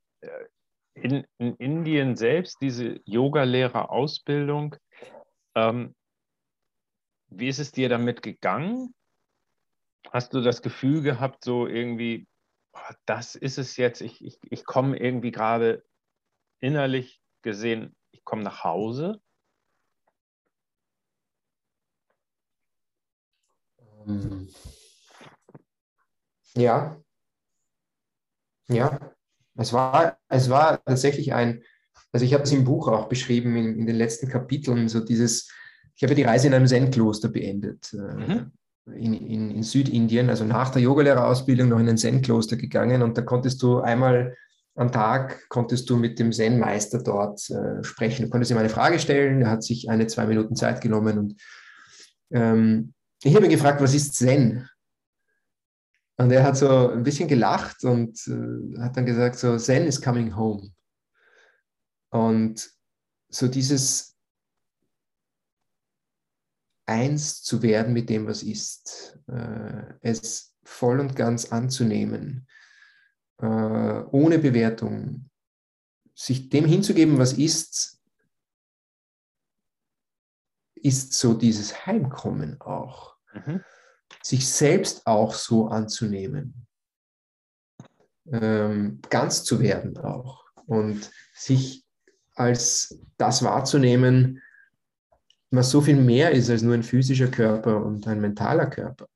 [0.94, 4.76] in, in, Indien selbst, diese Yoga-Lehrer-Ausbildung,
[5.54, 5.94] ähm,
[7.28, 8.94] wie ist es dir damit gegangen?
[10.12, 12.26] Hast du das Gefühl gehabt, so irgendwie,
[12.72, 15.84] oh, das ist es jetzt, ich, ich, ich komme irgendwie gerade
[16.58, 19.22] innerlich gesehen, ich komme nach Hause?
[24.06, 24.48] Ähm,
[26.56, 27.00] ja.
[28.68, 29.14] Ja.
[29.54, 31.62] Es war, es war tatsächlich ein,
[32.10, 35.52] also ich habe es im Buch auch beschrieben, in, in den letzten Kapiteln, so dieses,
[35.94, 37.92] ich habe die Reise in einem Zen-Kloster beendet.
[37.92, 38.52] Äh, mhm
[38.86, 43.22] in, in, in Südindien, also nach der Yogalehrerausbildung noch in ein Zen-Kloster gegangen und da
[43.22, 44.36] konntest du einmal
[44.76, 48.24] am Tag konntest du mit dem Zen-Meister dort äh, sprechen.
[48.24, 51.42] Du konntest ihm eine Frage stellen, er hat sich eine, zwei Minuten Zeit genommen und
[52.30, 54.68] ähm, ich habe ihn gefragt, was ist Zen?
[56.16, 60.00] Und er hat so ein bisschen gelacht und äh, hat dann gesagt, so Zen is
[60.00, 60.70] coming home.
[62.10, 62.70] Und
[63.28, 64.09] so dieses
[66.90, 72.48] eins zu werden mit dem, was ist, äh, es voll und ganz anzunehmen,
[73.38, 75.30] äh, ohne Bewertung,
[76.14, 78.02] sich dem hinzugeben, was ist,
[80.74, 83.16] ist so dieses Heimkommen auch.
[83.32, 83.62] Mhm.
[84.22, 86.66] Sich selbst auch so anzunehmen,
[88.26, 91.86] ähm, ganz zu werden auch und sich
[92.34, 94.42] als das wahrzunehmen,
[95.50, 99.06] was so viel mehr ist als nur ein physischer Körper und ein mentaler Körper.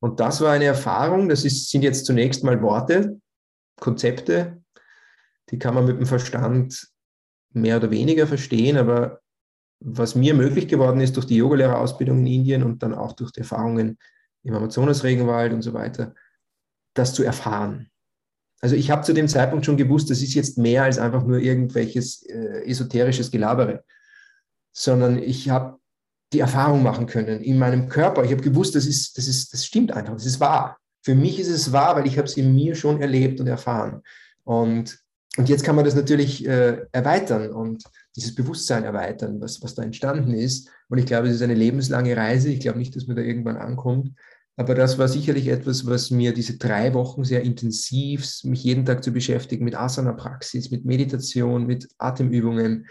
[0.00, 3.20] Und das war eine Erfahrung, das ist, sind jetzt zunächst mal Worte,
[3.78, 4.62] Konzepte,
[5.50, 6.88] die kann man mit dem Verstand
[7.52, 9.20] mehr oder weniger verstehen, aber
[9.80, 13.40] was mir möglich geworden ist durch die Yogalehrerausbildung in Indien und dann auch durch die
[13.40, 13.98] Erfahrungen
[14.42, 16.14] im Amazonasregenwald und so weiter,
[16.94, 17.90] das zu erfahren.
[18.60, 21.38] Also ich habe zu dem Zeitpunkt schon gewusst, das ist jetzt mehr als einfach nur
[21.38, 23.84] irgendwelches äh, esoterisches Gelabere
[24.72, 25.78] sondern ich habe
[26.32, 28.24] die Erfahrung machen können in meinem Körper.
[28.24, 30.78] Ich habe gewusst, das, ist, das, ist, das stimmt einfach, das ist wahr.
[31.02, 34.02] Für mich ist es wahr, weil ich habe es in mir schon erlebt und erfahren.
[34.44, 34.98] Und,
[35.36, 37.84] und jetzt kann man das natürlich äh, erweitern und
[38.16, 40.68] dieses Bewusstsein erweitern, was, was da entstanden ist.
[40.88, 42.50] Und ich glaube, es ist eine lebenslange Reise.
[42.50, 44.12] Ich glaube nicht, dass man da irgendwann ankommt.
[44.56, 49.02] Aber das war sicherlich etwas, was mir diese drei Wochen sehr intensiv, mich jeden Tag
[49.02, 52.86] zu beschäftigen mit Asana-Praxis, mit Meditation, mit Atemübungen,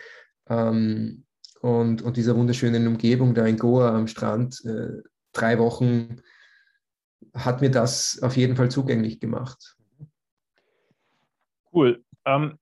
[0.49, 1.25] ähm,
[1.61, 5.01] und, und dieser wunderschönen Umgebung da in Goa am Strand, äh,
[5.33, 6.21] drei Wochen,
[7.33, 9.75] hat mir das auf jeden Fall zugänglich gemacht.
[11.71, 12.03] Cool.
[12.25, 12.57] Ähm,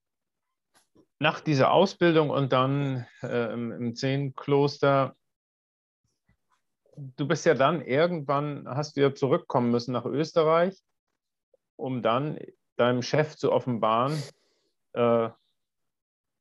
[1.20, 5.16] nach dieser Ausbildung und dann äh, im, Zen-Kloster,
[6.96, 10.80] du bist ja dann irgendwann, hast du ja zurückkommen müssen nach Österreich,
[11.76, 12.40] um dann
[12.76, 14.22] deinem Chef zu offenbaren,
[14.94, 15.30] äh,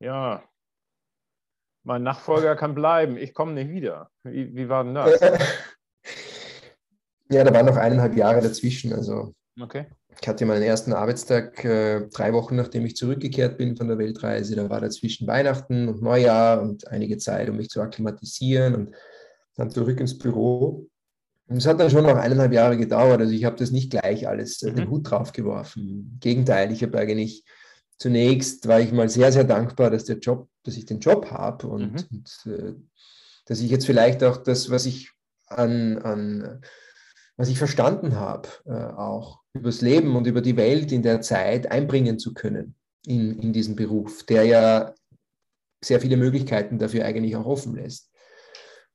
[0.00, 0.42] ja,
[1.86, 4.10] mein Nachfolger kann bleiben, ich komme nicht wieder.
[4.24, 5.20] Wie, wie war denn das?
[7.28, 8.92] Ja, da waren noch eineinhalb Jahre dazwischen.
[8.92, 9.86] Also okay.
[10.20, 14.54] ich hatte meinen ersten Arbeitstag äh, drei Wochen, nachdem ich zurückgekehrt bin von der Weltreise.
[14.54, 18.94] Da war dazwischen Weihnachten und Neujahr und einige Zeit, um mich zu akklimatisieren und
[19.56, 20.86] dann zurück ins Büro.
[21.48, 23.18] Und es hat dann schon noch eineinhalb Jahre gedauert.
[23.18, 24.90] Also ich habe das nicht gleich alles äh, den mhm.
[24.90, 25.88] Hut drauf geworfen.
[25.88, 27.42] Im Gegenteil, ich habe eigentlich
[27.98, 31.66] zunächst war ich mal sehr, sehr dankbar, dass der Job, dass ich den Job habe
[31.66, 32.24] und, mhm.
[32.46, 32.74] und äh,
[33.46, 35.12] dass ich jetzt vielleicht auch das, was ich
[35.46, 36.60] an, an
[37.36, 41.20] was ich verstanden habe, äh, auch über das Leben und über die Welt in der
[41.20, 42.74] Zeit einbringen zu können
[43.06, 44.94] in, in diesen Beruf, der ja
[45.84, 48.10] sehr viele Möglichkeiten dafür eigentlich auch offen lässt.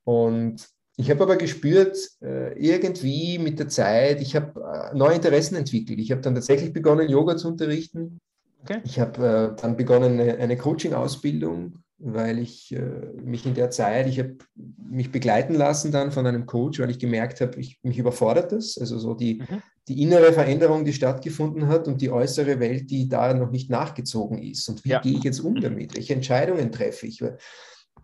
[0.03, 5.55] Und ich habe aber gespürt, äh, irgendwie mit der Zeit, ich habe äh, neue Interessen
[5.55, 5.99] entwickelt.
[5.99, 8.19] Ich habe dann tatsächlich begonnen, Yoga zu unterrichten.
[8.63, 8.81] Okay.
[8.83, 12.81] Ich habe äh, dann begonnen, eine Coaching-Ausbildung weil ich äh,
[13.23, 16.99] mich in der Zeit, ich habe mich begleiten lassen dann von einem Coach, weil ich
[16.99, 18.77] gemerkt habe, ich, mich überfordert das.
[18.79, 19.61] Also so die, mhm.
[19.87, 24.41] die innere Veränderung, die stattgefunden hat und die äußere Welt, die da noch nicht nachgezogen
[24.41, 24.67] ist.
[24.67, 24.99] Und wie ja.
[24.99, 25.95] gehe ich jetzt um damit?
[25.95, 27.23] Welche Entscheidungen treffe ich?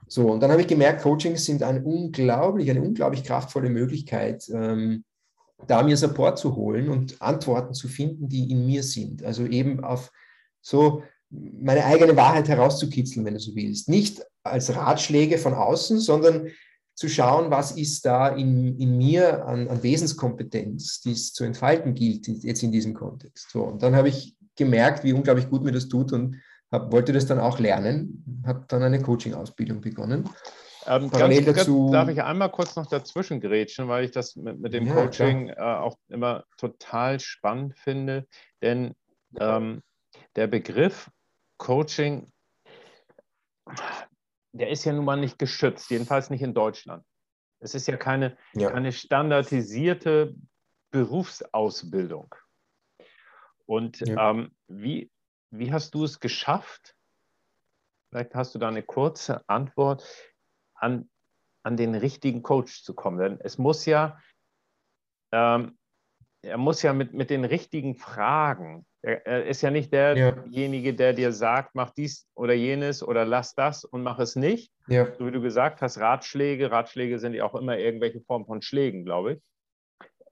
[0.08, 5.04] So, und dann habe ich gemerkt, Coachings sind eine unglaublich, eine unglaublich kraftvolle Möglichkeit, ähm,
[5.66, 9.24] da mir Support zu holen und Antworten zu finden, die in mir sind.
[9.24, 10.12] Also eben auf
[10.68, 13.90] so meine eigene Wahrheit herauszukitzeln, wenn du so willst.
[13.90, 16.50] Nicht als Ratschläge von außen, sondern
[16.96, 21.94] zu schauen, was ist da in, in mir an, an Wesenskompetenz, die es zu entfalten
[21.94, 23.52] gilt, jetzt in diesem Kontext.
[23.52, 26.38] So, und dann habe ich gemerkt, wie unglaublich gut mir das tut und
[26.72, 30.28] hab, wollte das dann auch lernen, habe dann eine Coaching-Ausbildung begonnen.
[30.88, 34.60] Ähm, Parallel ganz, dazu, darf ich einmal kurz noch dazwischen grätschen, weil ich das mit,
[34.60, 38.26] mit dem ja, Coaching äh, auch immer total spannend finde.
[38.62, 38.96] Denn
[39.40, 39.82] ähm,
[40.38, 41.12] der Begriff
[41.58, 42.32] Coaching,
[44.54, 47.04] der ist ja nun mal nicht geschützt, jedenfalls nicht in Deutschland.
[47.60, 48.70] Es ist ja keine, ja.
[48.70, 50.36] keine standardisierte
[50.92, 52.34] Berufsausbildung.
[53.66, 54.30] Und ja.
[54.30, 55.12] ähm, wie,
[55.50, 56.96] wie hast du es geschafft?
[58.10, 60.06] Vielleicht hast du da eine kurze Antwort,
[60.76, 61.10] an,
[61.64, 63.18] an den richtigen Coach zu kommen.
[63.18, 64.22] Denn es muss ja,
[65.32, 65.78] ähm,
[66.44, 71.32] er muss ja mit, mit den richtigen Fragen er ist ja nicht derjenige, der dir
[71.32, 74.72] sagt, mach dies oder jenes oder lass das und mach es nicht.
[74.88, 75.14] Ja.
[75.18, 76.72] So wie du gesagt hast, Ratschläge.
[76.72, 79.42] Ratschläge sind ja auch immer irgendwelche Formen von Schlägen, glaube ich.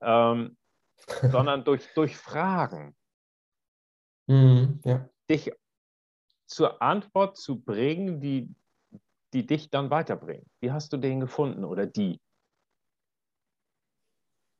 [0.01, 0.57] Ähm,
[1.31, 2.95] sondern durch, durch Fragen.
[4.27, 5.07] Mhm, ja.
[5.29, 5.51] Dich
[6.47, 8.49] zur Antwort zu bringen, die,
[9.33, 10.45] die dich dann weiterbringen.
[10.59, 12.19] Wie hast du den gefunden oder die?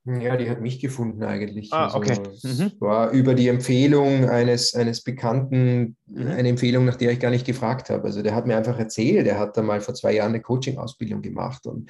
[0.05, 1.73] Ja, die hat mich gefunden eigentlich.
[1.73, 2.19] Ah, also, okay.
[2.43, 2.71] Mhm.
[2.79, 6.27] war über die Empfehlung eines, eines Bekannten, mhm.
[6.27, 8.03] eine Empfehlung, nach der ich gar nicht gefragt habe.
[8.03, 11.23] Also der hat mir einfach erzählt, er hat da mal vor zwei Jahren eine Coaching-Ausbildung
[11.23, 11.89] gemacht und,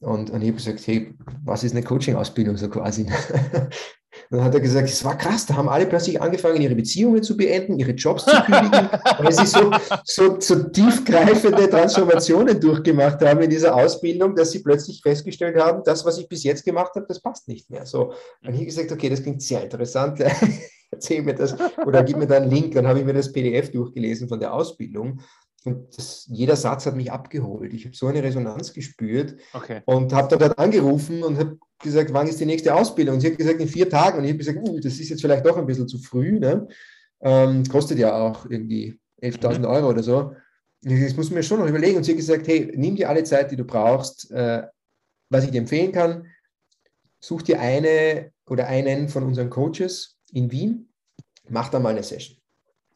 [0.00, 3.06] und, und ich habe gesagt, hey, was ist eine Coaching-Ausbildung so quasi?
[4.30, 7.36] Dann hat er gesagt, es war krass, da haben alle plötzlich angefangen, ihre Beziehungen zu
[7.36, 8.88] beenden, ihre Jobs zu kündigen,
[9.18, 9.70] weil sie so,
[10.04, 16.04] so, so tiefgreifende Transformationen durchgemacht haben in dieser Ausbildung, dass sie plötzlich festgestellt haben, das,
[16.04, 17.86] was ich bis jetzt gemacht habe, das passt nicht mehr.
[17.86, 18.12] So,
[18.42, 20.20] dann habe ich gesagt, okay, das klingt sehr interessant,
[20.90, 22.74] erzähl mir das oder gib mir da einen Link.
[22.74, 25.20] Dann habe ich mir das PDF durchgelesen von der Ausbildung
[25.64, 27.72] und das, jeder Satz hat mich abgeholt.
[27.74, 29.82] Ich habe so eine Resonanz gespürt okay.
[29.84, 33.16] und habe dann angerufen und habe gesagt, wann ist die nächste Ausbildung?
[33.16, 34.18] Und sie hat gesagt, in vier Tagen.
[34.18, 36.38] Und ich habe gesagt, uh, das ist jetzt vielleicht doch ein bisschen zu früh.
[36.38, 36.68] Ne?
[37.20, 39.64] Ähm, kostet ja auch irgendwie 11.000 mhm.
[39.64, 40.34] Euro oder so.
[40.82, 41.96] Das muss man mir schon noch überlegen.
[41.96, 44.30] Und sie hat gesagt, hey, nimm dir alle Zeit, die du brauchst.
[44.30, 44.62] Äh,
[45.30, 46.26] was ich dir empfehlen kann,
[47.18, 50.92] such dir eine oder einen von unseren Coaches in Wien,
[51.48, 52.38] mach da mal eine Session.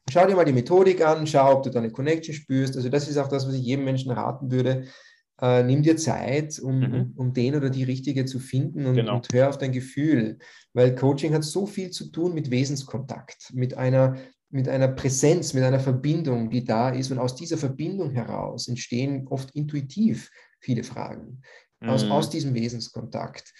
[0.09, 2.77] Schau dir mal die Methodik an, schau, ob du da eine Connection spürst.
[2.77, 4.85] Also das ist auch das, was ich jedem Menschen raten würde.
[5.41, 7.13] Äh, nimm dir Zeit, um, mhm.
[7.17, 9.17] um den oder die Richtige zu finden und, genau.
[9.17, 10.39] und hör auf dein Gefühl.
[10.75, 14.17] Weil Coaching hat so viel zu tun mit Wesenskontakt, mit einer,
[14.51, 17.11] mit einer Präsenz, mit einer Verbindung, die da ist.
[17.11, 20.31] Und aus dieser Verbindung heraus entstehen oft intuitiv
[20.61, 21.41] viele Fragen.
[21.81, 21.89] Mhm.
[21.89, 23.53] Aus, aus diesem Wesenskontakt.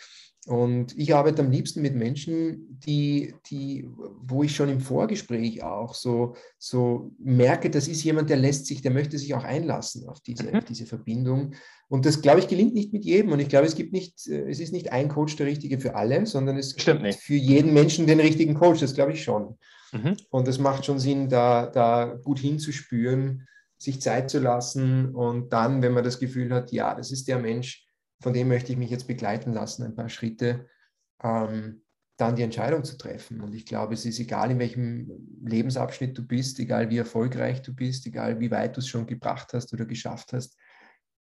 [0.47, 3.86] Und ich arbeite am liebsten mit Menschen, die, die,
[4.22, 8.80] wo ich schon im Vorgespräch auch so, so merke, das ist jemand, der lässt sich,
[8.80, 10.57] der möchte sich auch einlassen auf diese, mhm.
[10.57, 11.53] auf diese Verbindung.
[11.88, 13.32] Und das, glaube ich, gelingt nicht mit jedem.
[13.32, 16.24] Und ich glaube, es gibt nicht, es ist nicht ein Coach der richtige für alle,
[16.24, 17.18] sondern es Stimmt gibt nicht.
[17.20, 18.80] für jeden Menschen den richtigen Coach.
[18.80, 19.59] Das glaube ich schon.
[19.93, 20.16] Mhm.
[20.30, 25.82] Und es macht schon Sinn, da, da gut hinzuspüren, sich Zeit zu lassen und dann,
[25.82, 27.86] wenn man das Gefühl hat, ja, das ist der Mensch,
[28.20, 30.66] von dem möchte ich mich jetzt begleiten lassen, ein paar Schritte,
[31.22, 31.82] ähm,
[32.16, 33.40] dann die Entscheidung zu treffen.
[33.40, 35.10] Und ich glaube, es ist egal, in welchem
[35.42, 39.54] Lebensabschnitt du bist, egal wie erfolgreich du bist, egal wie weit du es schon gebracht
[39.54, 40.56] hast oder geschafft hast,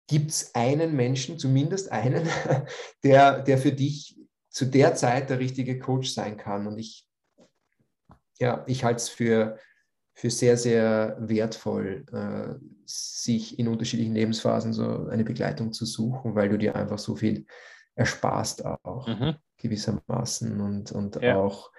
[0.07, 2.27] gibt es einen Menschen, zumindest einen,
[3.03, 4.17] der, der für dich
[4.49, 6.65] zu der Zeit der richtige Coach sein kann.
[6.65, 7.05] Und ich
[8.39, 9.57] ja, ich halte es für,
[10.15, 12.55] für sehr, sehr wertvoll, äh,
[12.85, 17.45] sich in unterschiedlichen Lebensphasen so eine Begleitung zu suchen, weil du dir einfach so viel
[17.95, 19.35] ersparst auch mhm.
[19.57, 21.35] gewissermaßen und, und ja.
[21.35, 21.69] auch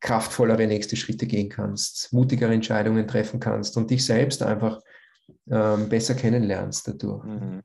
[0.00, 4.80] kraftvollere nächste Schritte gehen kannst, mutigere Entscheidungen treffen kannst und dich selbst einfach
[5.50, 7.24] ähm, besser kennenlernst dadurch.
[7.24, 7.62] Mhm.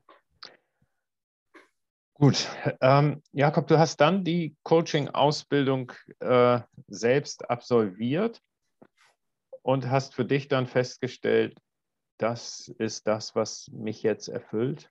[2.16, 2.48] Gut,
[2.82, 8.42] ähm, Jakob, du hast dann die Coaching-Ausbildung äh, selbst absolviert
[9.68, 11.58] und hast für dich dann festgestellt,
[12.18, 14.90] das ist das, was mich jetzt erfüllt?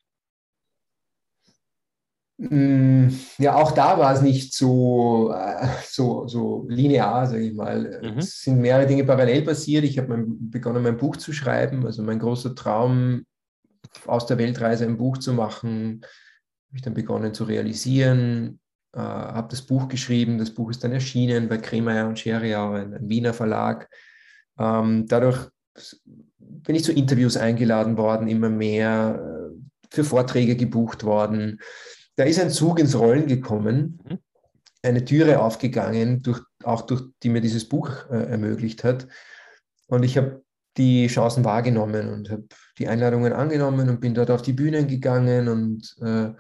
[2.37, 3.09] Mm,
[3.39, 8.03] ja, auch da war es nicht so, äh, so, so linear, sage ich mal.
[8.03, 8.19] Mhm.
[8.19, 9.85] Es sind mehrere Dinge parallel passiert.
[9.85, 11.87] Ich habe begonnen, mein Buch zu schreiben.
[11.87, 13.25] Also mein großer Traum,
[14.05, 16.03] aus der Weltreise ein Buch zu machen,
[16.69, 18.61] habe ich dann begonnen zu realisieren.
[18.93, 20.37] Äh, habe das Buch geschrieben.
[20.37, 23.89] Das Buch ist dann erschienen bei Kremeyer und Scheriau, ein, ein Wiener Verlag.
[24.59, 25.49] Ähm, dadurch
[26.39, 29.57] bin ich zu Interviews eingeladen worden, immer mehr äh,
[29.91, 31.61] für Vorträge gebucht worden
[32.17, 34.19] da ist ein Zug ins Rollen gekommen, mhm.
[34.83, 39.07] eine Türe aufgegangen, durch, auch durch die mir dieses Buch äh, ermöglicht hat.
[39.87, 40.43] Und ich habe
[40.77, 42.47] die Chancen wahrgenommen und habe
[42.79, 46.33] die Einladungen angenommen und bin dort auf die Bühnen gegangen und äh,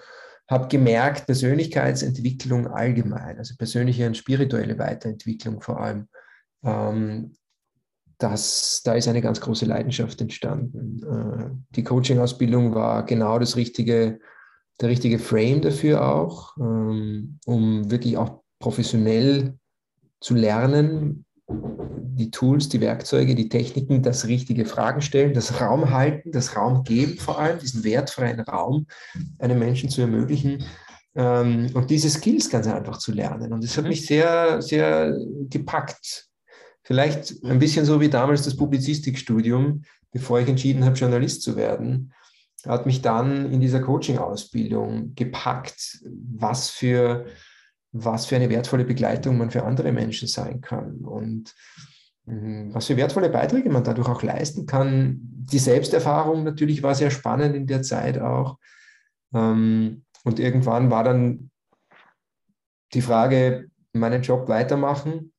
[0.48, 6.08] habe gemerkt, Persönlichkeitsentwicklung allgemein, also persönliche und spirituelle Weiterentwicklung vor allem,
[6.64, 7.34] ähm,
[8.18, 11.00] das, da ist eine ganz große Leidenschaft entstanden.
[11.02, 14.18] Äh, die Coaching-Ausbildung war genau das richtige
[14.80, 19.54] der richtige Frame dafür auch, ähm, um wirklich auch professionell
[20.20, 26.32] zu lernen, die Tools, die Werkzeuge, die Techniken, das richtige Fragen stellen, das Raum halten,
[26.32, 28.86] das Raum geben, vor allem diesen wertfreien Raum
[29.38, 30.64] einem Menschen zu ermöglichen
[31.14, 33.52] ähm, und diese Skills ganz einfach zu lernen.
[33.52, 33.90] Und das hat mhm.
[33.90, 35.16] mich sehr, sehr
[35.48, 36.26] gepackt.
[36.86, 39.82] Vielleicht ein bisschen so wie damals das Publizistikstudium,
[40.12, 42.12] bevor ich entschieden habe, Journalist zu werden
[42.68, 47.26] hat mich dann in dieser Coaching-Ausbildung gepackt, was für,
[47.92, 51.54] was für eine wertvolle Begleitung man für andere Menschen sein kann und
[52.24, 55.18] mhm, was für wertvolle Beiträge man dadurch auch leisten kann.
[55.20, 58.58] Die Selbsterfahrung natürlich war sehr spannend in der Zeit auch.
[59.32, 61.50] Ähm, und irgendwann war dann
[62.94, 65.32] die Frage, meinen Job weitermachen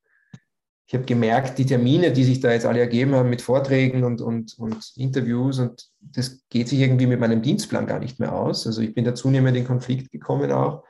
[0.88, 4.22] ich habe gemerkt, die Termine, die sich da jetzt alle ergeben haben mit Vorträgen und,
[4.22, 8.66] und, und Interviews, und das geht sich irgendwie mit meinem Dienstplan gar nicht mehr aus.
[8.66, 10.86] Also ich bin da zunehmend in Konflikt gekommen auch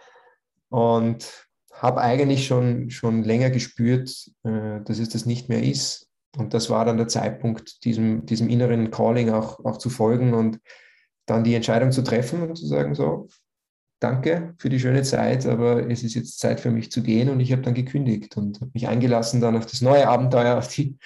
[0.70, 6.08] und habe eigentlich schon, schon länger gespürt, äh, dass es das nicht mehr ist.
[6.38, 10.60] Und das war dann der Zeitpunkt, diesem, diesem inneren Calling auch, auch zu folgen und
[11.26, 13.30] dann die Entscheidung zu treffen und zu sagen, so,
[14.00, 17.40] danke für die schöne Zeit, aber es ist jetzt Zeit für mich zu gehen und
[17.40, 20.98] ich habe dann gekündigt und habe mich eingelassen dann auf das neue Abenteuer, auf die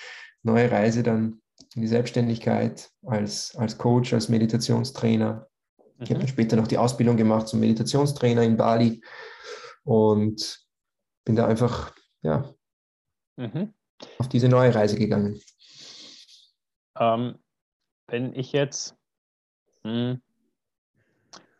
[0.43, 1.41] neue Reise dann
[1.75, 5.47] in die Selbstständigkeit als, als Coach, als Meditationstrainer.
[5.99, 6.19] Ich habe mhm.
[6.19, 9.01] dann später noch die Ausbildung gemacht zum Meditationstrainer in Bali
[9.83, 10.65] und
[11.23, 12.53] bin da einfach ja,
[13.37, 13.73] mhm.
[14.17, 15.39] auf diese neue Reise gegangen.
[16.99, 17.35] Ähm,
[18.07, 18.95] wenn ich jetzt
[19.83, 20.21] mh, hm,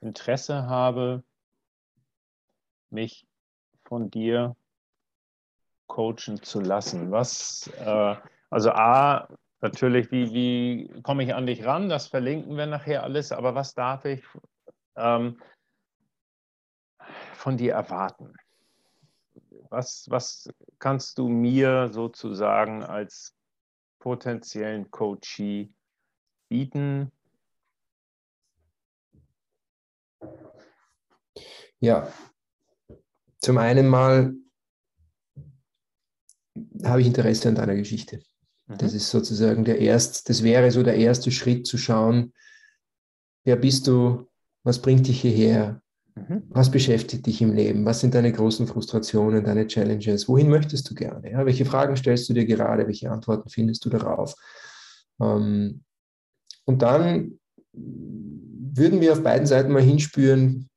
[0.01, 1.23] Interesse habe,
[2.89, 3.25] mich
[3.85, 4.55] von dir
[5.87, 7.11] coachen zu lassen?
[7.11, 8.15] Was, äh,
[8.49, 9.27] also A,
[9.61, 11.89] natürlich, wie, wie komme ich an dich ran?
[11.89, 14.23] Das verlinken wir nachher alles, aber was darf ich
[14.95, 15.39] ähm,
[17.33, 18.33] von dir erwarten?
[19.69, 20.49] Was, was
[20.79, 23.35] kannst du mir sozusagen als
[23.99, 25.71] potenziellen Coachee
[26.49, 27.11] bieten?
[31.81, 32.11] Ja,
[33.39, 34.33] zum einen mal
[36.83, 38.21] habe ich Interesse an deiner Geschichte.
[38.67, 38.77] Mhm.
[38.77, 42.33] Das ist sozusagen der erste, das wäre so der erste Schritt zu schauen,
[43.43, 44.29] wer bist du,
[44.63, 45.81] was bringt dich hierher,
[46.15, 46.43] mhm.
[46.49, 50.93] was beschäftigt dich im Leben, was sind deine großen Frustrationen, deine Challenges, wohin möchtest du
[50.93, 51.45] gerne, ja?
[51.45, 54.35] welche Fragen stellst du dir gerade, welche Antworten findest du darauf.
[55.19, 55.83] Ähm,
[56.65, 57.39] und dann
[57.73, 60.69] würden wir auf beiden Seiten mal hinspüren,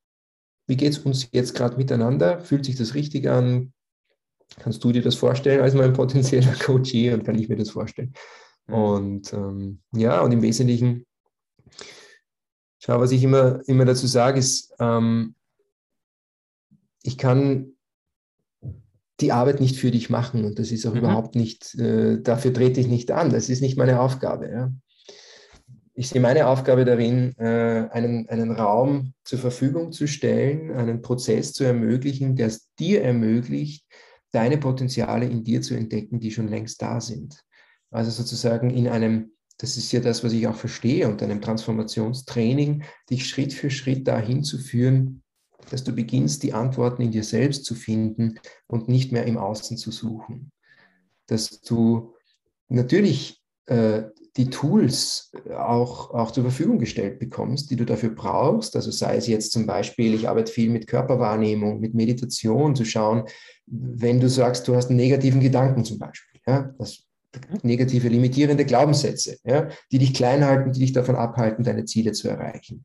[0.67, 2.39] wie geht es uns jetzt gerade miteinander?
[2.39, 3.73] Fühlt sich das richtig an?
[4.59, 8.13] Kannst du dir das vorstellen als mein potenzieller Coachee und kann ich mir das vorstellen?
[8.67, 8.73] Mhm.
[8.73, 11.05] Und ähm, ja, und im Wesentlichen,
[12.79, 15.35] schau, was ich immer, immer dazu sage, ist, ähm,
[17.03, 17.73] ich kann
[19.21, 20.99] die Arbeit nicht für dich machen und das ist auch mhm.
[20.99, 24.49] überhaupt nicht, äh, dafür trete ich nicht an, das ist nicht meine Aufgabe.
[24.49, 24.71] Ja
[25.95, 31.53] ich sehe meine Aufgabe darin, äh, einen, einen Raum zur Verfügung zu stellen, einen Prozess
[31.53, 33.85] zu ermöglichen, der es dir ermöglicht,
[34.31, 37.41] deine Potenziale in dir zu entdecken, die schon längst da sind.
[37.91, 42.83] Also sozusagen in einem, das ist ja das, was ich auch verstehe, und einem Transformationstraining,
[43.09, 45.23] dich Schritt für Schritt dahin zu führen,
[45.69, 48.37] dass du beginnst, die Antworten in dir selbst zu finden
[48.67, 50.51] und nicht mehr im Außen zu suchen.
[51.27, 52.13] Dass du
[52.67, 54.03] natürlich äh,
[54.37, 58.75] die Tools auch, auch zur Verfügung gestellt bekommst, die du dafür brauchst.
[58.75, 63.23] Also sei es jetzt zum Beispiel, ich arbeite viel mit Körperwahrnehmung, mit Meditation, zu schauen,
[63.65, 67.03] wenn du sagst, du hast einen negativen Gedanken zum Beispiel, ja, das
[67.63, 72.27] negative limitierende Glaubenssätze, ja, die dich klein halten, die dich davon abhalten, deine Ziele zu
[72.27, 72.83] erreichen.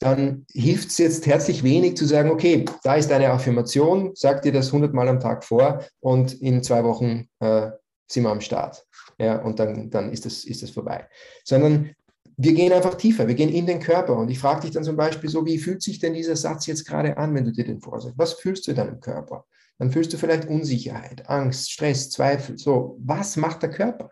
[0.00, 4.52] Dann hilft es jetzt herzlich wenig zu sagen, okay, da ist eine Affirmation, sag dir
[4.52, 7.70] das hundertmal am Tag vor und in zwei Wochen äh,
[8.08, 8.84] sind wir am Start.
[9.18, 11.06] Ja, und dann, dann ist, das, ist das vorbei.
[11.44, 11.94] Sondern
[12.36, 14.16] wir gehen einfach tiefer, wir gehen in den Körper.
[14.16, 16.86] Und ich frage dich dann zum Beispiel so, wie fühlt sich denn dieser Satz jetzt
[16.86, 18.18] gerade an, wenn du dir den vorsagst?
[18.18, 19.44] Was fühlst du in deinem Körper?
[19.78, 22.58] Dann fühlst du vielleicht Unsicherheit, Angst, Stress, Zweifel.
[22.58, 24.10] So, was macht der Körper?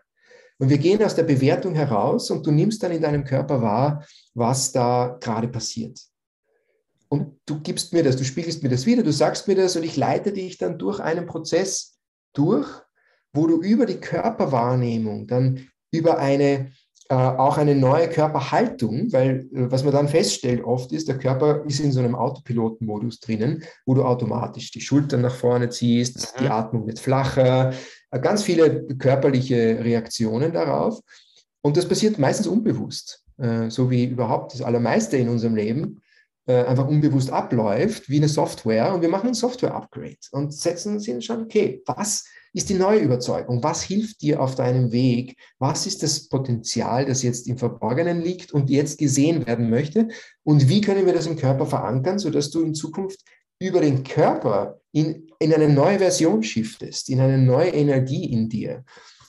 [0.59, 4.05] Und wir gehen aus der Bewertung heraus und du nimmst dann in deinem Körper wahr,
[4.33, 5.99] was da gerade passiert.
[7.09, 9.83] Und du gibst mir das, du spiegelst mir das wieder, du sagst mir das und
[9.83, 11.97] ich leite dich dann durch einen Prozess
[12.33, 12.67] durch,
[13.33, 16.71] wo du über die Körperwahrnehmung dann über eine
[17.09, 21.63] äh, auch eine neue Körperhaltung, weil äh, was man dann feststellt oft ist, der Körper
[21.65, 26.43] ist in so einem Autopilotenmodus drinnen, wo du automatisch die Schultern nach vorne ziehst, mhm.
[26.43, 27.71] die Atmung wird flacher,
[28.11, 30.99] äh, ganz viele körperliche Reaktionen darauf.
[31.61, 36.01] Und das passiert meistens unbewusst, äh, so wie überhaupt das Allermeiste in unserem Leben
[36.45, 38.93] äh, einfach unbewusst abläuft, wie eine Software.
[38.93, 42.25] Und wir machen ein Software-Upgrade und setzen uns hin und schauen, okay, was
[42.57, 43.61] ist die neue Überzeugung?
[43.61, 45.37] Was hilft dir auf deinem Weg?
[45.59, 50.07] Was ist das Potenzial, das jetzt im Verborgenen liegt und jetzt gesehen werden möchte?
[50.43, 53.19] Und wie können wir das im Körper verankern, sodass du in Zukunft
[53.59, 58.83] über den Körper in, in eine neue Version shiftest, in eine neue Energie in dir?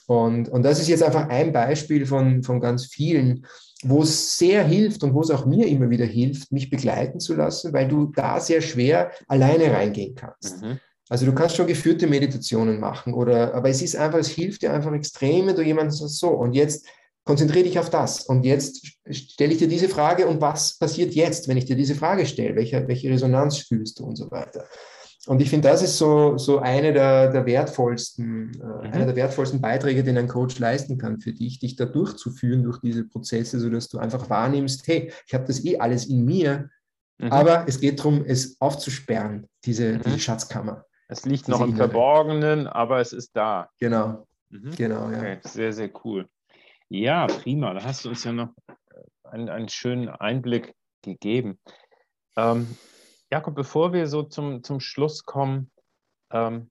[0.07, 3.45] Und, und das ist jetzt einfach ein Beispiel von, von ganz vielen,
[3.83, 7.35] wo es sehr hilft und wo es auch mir immer wieder hilft, mich begleiten zu
[7.35, 10.63] lassen, weil du da sehr schwer alleine reingehen kannst.
[10.63, 10.79] Mhm.
[11.09, 14.71] Also du kannst schon geführte Meditationen machen oder, aber es ist einfach, es hilft dir
[14.71, 16.85] einfach extrem, wenn du jemanden sagst, so und jetzt
[17.25, 21.47] konzentriere dich auf das und jetzt stelle ich dir diese Frage und was passiert jetzt,
[21.47, 24.65] wenn ich dir diese Frage stelle, welche, welche Resonanz fühlst du und so weiter.
[25.27, 28.93] Und ich finde, das ist so, so eine der, der wertvollsten, äh, mhm.
[28.93, 32.79] einer der wertvollsten Beiträge, den ein Coach leisten kann für dich, dich da durchzuführen durch
[32.79, 36.69] diese Prozesse, sodass du einfach wahrnimmst, hey, ich habe das eh alles in mir,
[37.17, 37.31] mhm.
[37.31, 40.01] aber es geht darum, es aufzusperren, diese, mhm.
[40.03, 40.85] diese Schatzkammer.
[41.11, 43.69] Es liegt noch im Verborgenen, aber es ist da.
[43.79, 44.27] Genau.
[44.49, 44.75] Mhm.
[44.75, 45.17] Genau, ja.
[45.17, 45.39] Okay.
[45.43, 46.29] Sehr, sehr cool.
[46.87, 47.73] Ja, prima.
[47.73, 48.73] Da hast du uns ja noch äh,
[49.23, 51.59] einen, einen schönen Einblick gegeben.
[52.37, 52.77] Ähm,
[53.31, 55.71] Jakob, bevor wir so zum, zum Schluss kommen,
[56.31, 56.69] ähm,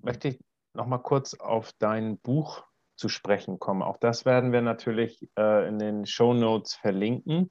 [0.00, 0.40] möchte ich
[0.72, 2.64] noch mal kurz auf dein Buch
[2.96, 3.82] zu sprechen kommen.
[3.82, 7.50] Auch das werden wir natürlich äh, in den Show Notes verlinken.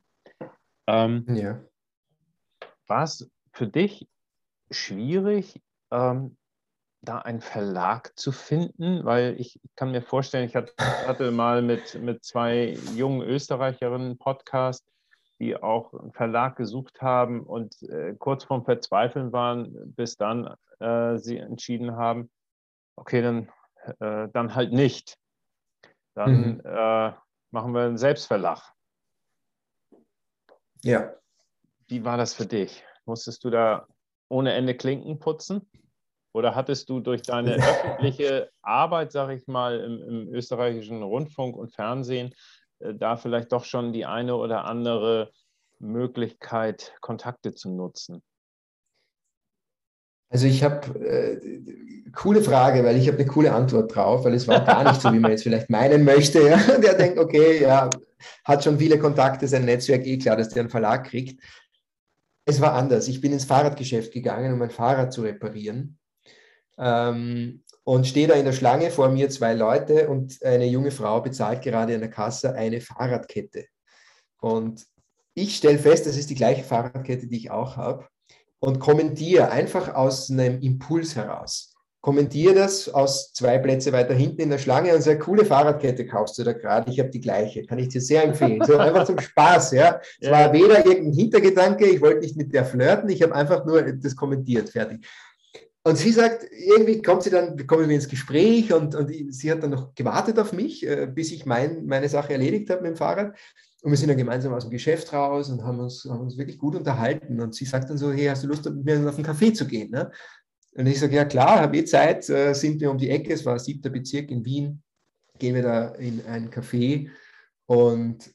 [0.87, 1.61] Ähm, ja.
[2.87, 4.07] War es für dich
[4.71, 5.61] schwierig,
[5.91, 6.37] ähm,
[7.01, 12.23] da einen Verlag zu finden, weil ich kann mir vorstellen, ich hatte, mal mit, mit
[12.23, 14.85] zwei jungen Österreicherinnen einen Podcast,
[15.39, 21.17] die auch einen Verlag gesucht haben und äh, kurz vorm Verzweifeln waren, bis dann äh,
[21.17, 22.29] sie entschieden haben,
[22.95, 23.49] okay, dann,
[23.99, 25.17] äh, dann halt nicht.
[26.13, 26.61] Dann mhm.
[26.63, 27.13] Äh,
[27.49, 28.61] machen wir einen Selbstverlag.
[30.83, 31.13] Ja.
[31.87, 32.83] Wie war das für dich?
[33.05, 33.87] Musstest du da
[34.31, 35.69] ohne Ende Klinken putzen?
[36.33, 41.73] Oder hattest du durch deine öffentliche Arbeit, sag ich mal, im, im österreichischen Rundfunk und
[41.73, 42.33] Fernsehen
[42.79, 45.31] äh, da vielleicht doch schon die eine oder andere
[45.79, 48.23] Möglichkeit, Kontakte zu nutzen?
[50.29, 51.61] Also ich habe äh,
[52.13, 55.11] coole Frage, weil ich habe eine coole Antwort drauf, weil es war gar nicht so,
[55.11, 56.47] wie man jetzt vielleicht meinen möchte.
[56.47, 56.57] Ja?
[56.81, 57.89] Der denkt, okay, ja,
[58.45, 61.41] hat schon viele Kontakte, sein Netzwerk, eh klar, dass der einen Verlag kriegt.
[62.51, 63.07] Es war anders.
[63.07, 65.97] Ich bin ins Fahrradgeschäft gegangen, um mein Fahrrad zu reparieren.
[66.77, 71.21] Ähm, und stehe da in der Schlange vor mir zwei Leute und eine junge Frau
[71.21, 73.67] bezahlt gerade in der Kasse eine Fahrradkette.
[74.41, 74.85] Und
[75.33, 78.05] ich stelle fest, das ist die gleiche Fahrradkette, die ich auch habe
[78.59, 81.70] und kommentiere einfach aus einem Impuls heraus
[82.01, 86.37] kommentiere das aus zwei Plätze weiter hinten in der Schlange und sage, coole Fahrradkette kaufst
[86.37, 88.61] du da gerade, ich habe die gleiche, kann ich dir sehr empfehlen.
[88.65, 90.01] So einfach zum Spaß, ja.
[90.19, 90.31] Es ja.
[90.31, 94.15] war weder irgendein Hintergedanke, ich wollte nicht mit der flirten, ich habe einfach nur das
[94.15, 95.05] kommentiert, fertig.
[95.83, 99.63] Und sie sagt, irgendwie kommt sie dann, kommen wir ins Gespräch und, und sie hat
[99.63, 102.97] dann noch gewartet auf mich, äh, bis ich mein, meine Sache erledigt habe mit dem
[102.97, 103.35] Fahrrad.
[103.83, 106.59] Und wir sind dann gemeinsam aus dem Geschäft raus und haben uns, haben uns wirklich
[106.59, 107.41] gut unterhalten.
[107.41, 109.65] Und sie sagt dann so, hey, hast du Lust, mit mir auf einen Kaffee zu
[109.65, 109.89] gehen?
[109.89, 110.11] Ne?
[110.75, 113.45] Und ich sage, ja klar, habe ich Zeit, äh, sind wir um die Ecke, es
[113.45, 114.81] war siebter Bezirk in Wien,
[115.37, 117.09] gehen wir da in ein Café
[117.65, 118.31] und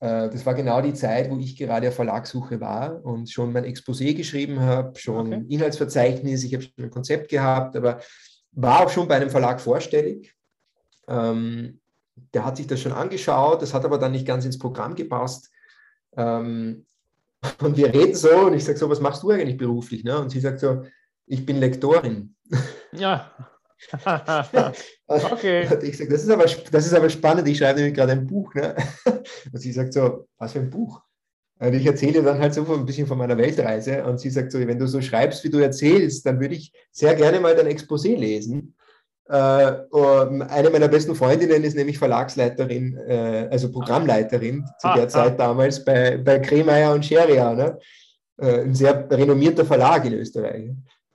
[0.00, 3.64] äh, das war genau die Zeit, wo ich gerade auf Verlagssuche war und schon mein
[3.64, 5.44] Exposé geschrieben habe, schon okay.
[5.48, 8.00] Inhaltsverzeichnis, ich habe schon ein Konzept gehabt, aber
[8.52, 10.34] war auch schon bei einem Verlag vorstellig.
[11.06, 11.80] Ähm,
[12.34, 15.50] der hat sich das schon angeschaut, das hat aber dann nicht ganz ins Programm gepasst.
[16.16, 16.86] Ähm,
[17.60, 20.04] und wir reden so und ich sage so, was machst du eigentlich beruflich?
[20.04, 20.18] Ne?
[20.18, 20.84] Und sie sagt so,
[21.28, 22.34] ich bin Lektorin.
[22.92, 23.30] Ja.
[25.08, 25.68] okay.
[25.82, 28.52] Ich sage, das, ist aber, das ist aber spannend, ich schreibe nämlich gerade ein Buch.
[28.54, 28.74] Ne?
[29.52, 31.00] Und sie sagt so, was für ein Buch?
[31.60, 34.60] Und ich erzähle dann halt so ein bisschen von meiner Weltreise und sie sagt so,
[34.60, 38.16] wenn du so schreibst, wie du erzählst, dann würde ich sehr gerne mal dein Exposé
[38.16, 38.76] lesen.
[39.28, 45.32] Äh, eine meiner besten Freundinnen ist nämlich Verlagsleiterin, äh, also Programmleiterin zu der ah, Zeit
[45.32, 45.48] ah.
[45.48, 47.78] damals bei, bei Kremeyer und Scheria, ne?
[48.40, 50.70] Äh, ein sehr renommierter Verlag in Österreich.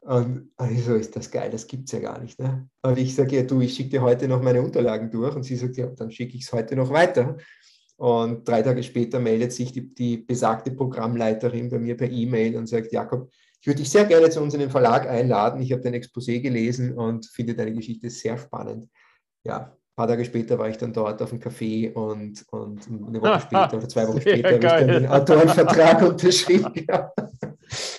[0.06, 2.38] Und ich so, ist das geil, das gibt es ja gar nicht.
[2.38, 2.68] Ne?
[2.82, 5.36] Und ich sage, ja, du, ich schicke dir heute noch meine Unterlagen durch.
[5.36, 7.38] Und sie sagt, ja, dann schicke ich es heute noch weiter.
[7.96, 12.68] Und drei Tage später meldet sich die, die besagte Programmleiterin bei mir per E-Mail und
[12.68, 13.32] sagt, Jakob,
[13.62, 15.62] ich würde dich sehr gerne zu uns in den Verlag einladen.
[15.62, 18.90] Ich habe dein Exposé gelesen und finde deine Geschichte sehr spannend.
[19.46, 23.40] Ja, paar Tage später war ich dann dort auf dem Café und, und eine Woche
[23.46, 26.88] später oder zwei Wochen später habe ich dann den Autorenvertrag unterschrieben.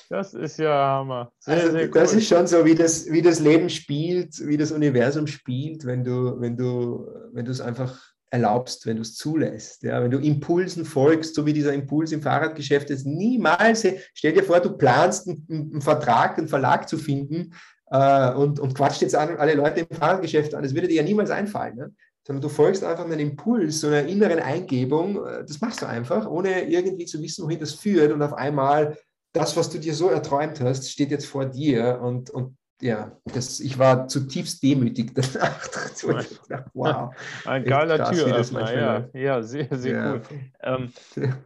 [0.09, 1.33] Das ist ja Hammer.
[1.39, 1.93] Sehr, also, sehr cool.
[1.95, 6.05] Das ist schon so, wie das, wie das Leben spielt, wie das Universum spielt, wenn
[6.05, 7.99] du, wenn du, wenn du es einfach
[8.31, 9.85] erlaubst, wenn du es zulässt.
[9.85, 14.43] Ja, wenn du Impulsen folgst, so wie dieser Impuls im Fahrradgeschäft ist, niemals, stell dir
[14.43, 17.53] vor, du planst einen, einen Vertrag, einen Verlag zu finden
[17.95, 20.65] äh, und, und quatscht jetzt an, alle Leute im Fahrradgeschäft an.
[20.65, 21.77] Das würde dir ja niemals einfallen.
[21.77, 21.95] Ne?
[22.27, 25.25] Sondern du folgst einfach einem Impuls, so einer inneren Eingebung.
[25.25, 28.11] Äh, das machst du einfach, ohne irgendwie zu wissen, wohin das führt.
[28.11, 28.99] Und auf einmal,
[29.33, 33.61] das, was du dir so erträumt hast, steht jetzt vor dir und, und ja, das,
[33.61, 35.69] ich war zutiefst demütig danach.
[36.75, 37.15] wow.
[37.45, 39.09] Ein geiler krass, Türöffner, ja.
[39.13, 40.15] ja, sehr, sehr ja.
[40.15, 40.23] cool.
[40.63, 40.93] Ähm,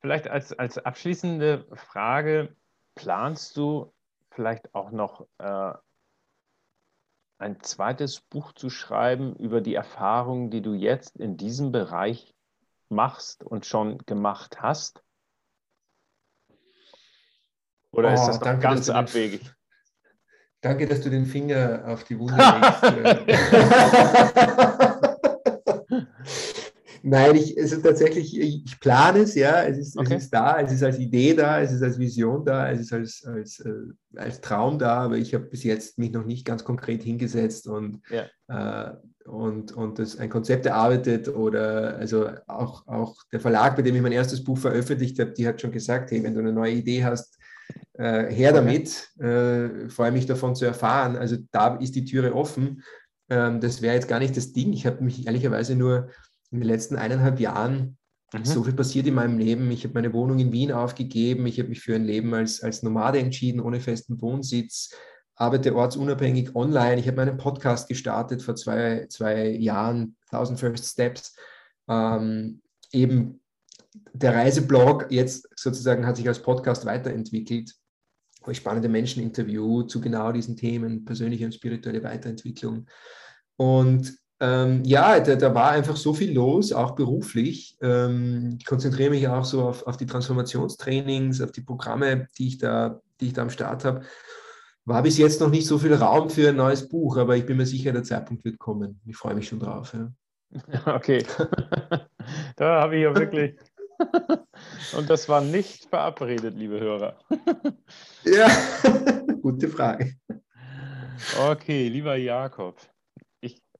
[0.00, 2.56] vielleicht als, als abschließende Frage,
[2.94, 3.92] planst du
[4.38, 5.72] vielleicht auch noch äh,
[7.38, 12.36] ein zweites Buch zu schreiben über die Erfahrungen, die du jetzt in diesem Bereich
[12.88, 15.02] machst und schon gemacht hast?
[17.90, 19.52] Oder oh, ist das danke, ganz abwegig?
[20.60, 22.84] Danke, dass du den Finger auf die Wunde legst.
[27.08, 30.16] Nein, ich, also tatsächlich, ich plane es, ja, es ist, okay.
[30.16, 32.92] es ist da, es ist als Idee da, es ist als Vision da, es ist
[32.92, 33.72] als, als, äh,
[34.16, 38.02] als Traum da, aber ich habe bis jetzt mich noch nicht ganz konkret hingesetzt und,
[38.10, 38.26] ja.
[38.48, 38.94] äh,
[39.26, 44.02] und, und das ein Konzept erarbeitet oder also auch, auch der Verlag, bei dem ich
[44.02, 47.04] mein erstes Buch veröffentlicht habe, die hat schon gesagt, hey, wenn du eine neue Idee
[47.04, 47.38] hast,
[47.94, 51.16] äh, her damit, äh, freue mich davon zu erfahren.
[51.16, 52.82] Also da ist die Türe offen.
[53.30, 54.72] Ähm, das wäre jetzt gar nicht das Ding.
[54.72, 56.10] Ich habe mich ehrlicherweise nur
[56.50, 57.98] in den letzten eineinhalb Jahren
[58.32, 58.44] mhm.
[58.44, 59.70] so viel passiert in meinem Leben.
[59.70, 61.46] Ich habe meine Wohnung in Wien aufgegeben.
[61.46, 64.94] Ich habe mich für ein Leben als, als Nomade entschieden, ohne festen Wohnsitz.
[65.34, 66.98] Arbeite ortsunabhängig online.
[66.98, 71.36] Ich habe meinen Podcast gestartet vor zwei, zwei Jahren, 1000 First Steps.
[71.88, 72.60] Ähm,
[72.92, 73.40] eben
[74.12, 77.74] der Reiseblog jetzt sozusagen hat sich als Podcast weiterentwickelt,
[78.42, 82.86] wo ich spannende Menschen interview zu genau diesen Themen, persönliche und spirituelle Weiterentwicklung.
[83.56, 87.76] Und ähm, ja, da, da, war einfach so viel los, auch beruflich.
[87.80, 92.58] Ähm, ich konzentriere mich auch so auf, auf die Transformationstrainings, auf die Programme, die ich
[92.58, 94.02] da, die ich da am Start habe.
[94.84, 97.56] War bis jetzt noch nicht so viel Raum für ein neues Buch, aber ich bin
[97.56, 99.00] mir sicher, der Zeitpunkt wird kommen.
[99.06, 99.94] Ich freue mich schon drauf.
[99.94, 100.10] Ja.
[100.86, 101.26] Okay.
[102.56, 103.54] da habe ich ja wirklich
[104.96, 107.18] Und das war nicht verabredet, liebe Hörer.
[108.24, 108.48] ja,
[109.42, 110.14] gute Frage.
[111.40, 112.76] Okay, lieber Jakob,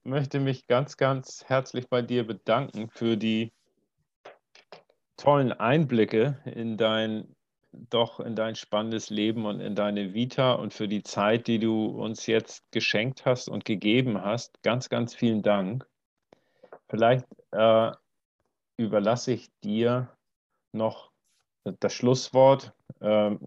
[0.09, 3.53] möchte mich ganz, ganz herzlich bei dir bedanken für die
[5.17, 7.35] tollen Einblicke in dein
[7.71, 11.85] doch in dein spannendes Leben und in deine Vita und für die Zeit, die du
[11.85, 14.63] uns jetzt geschenkt hast und gegeben hast.
[14.63, 15.87] Ganz, ganz vielen Dank.
[16.89, 17.91] Vielleicht äh,
[18.77, 20.09] überlasse ich dir
[20.71, 21.11] noch
[21.79, 22.73] das Schlusswort.
[23.01, 23.39] Ähm,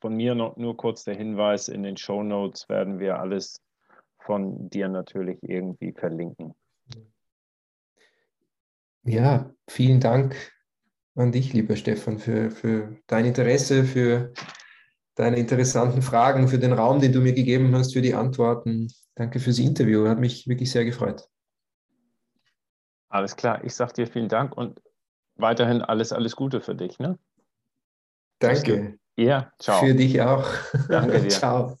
[0.00, 3.60] von mir noch nur kurz der Hinweis, in den Show Notes werden wir alles
[4.26, 6.54] von dir natürlich irgendwie verlinken.
[9.04, 10.52] Ja, vielen Dank
[11.14, 14.32] an dich, lieber Stefan, für, für dein Interesse, für
[15.14, 18.88] deine interessanten Fragen, für den Raum, den du mir gegeben hast, für die Antworten.
[19.14, 21.28] Danke fürs Interview, hat mich wirklich sehr gefreut.
[23.08, 24.82] Alles klar, ich sage dir vielen Dank und
[25.36, 26.98] weiterhin alles, alles Gute für dich.
[26.98, 27.18] Ne?
[28.40, 28.98] Danke.
[29.16, 29.80] Ja, ciao.
[29.80, 30.46] Für dich auch.
[30.88, 31.30] Danke dir.
[31.30, 31.78] ciao.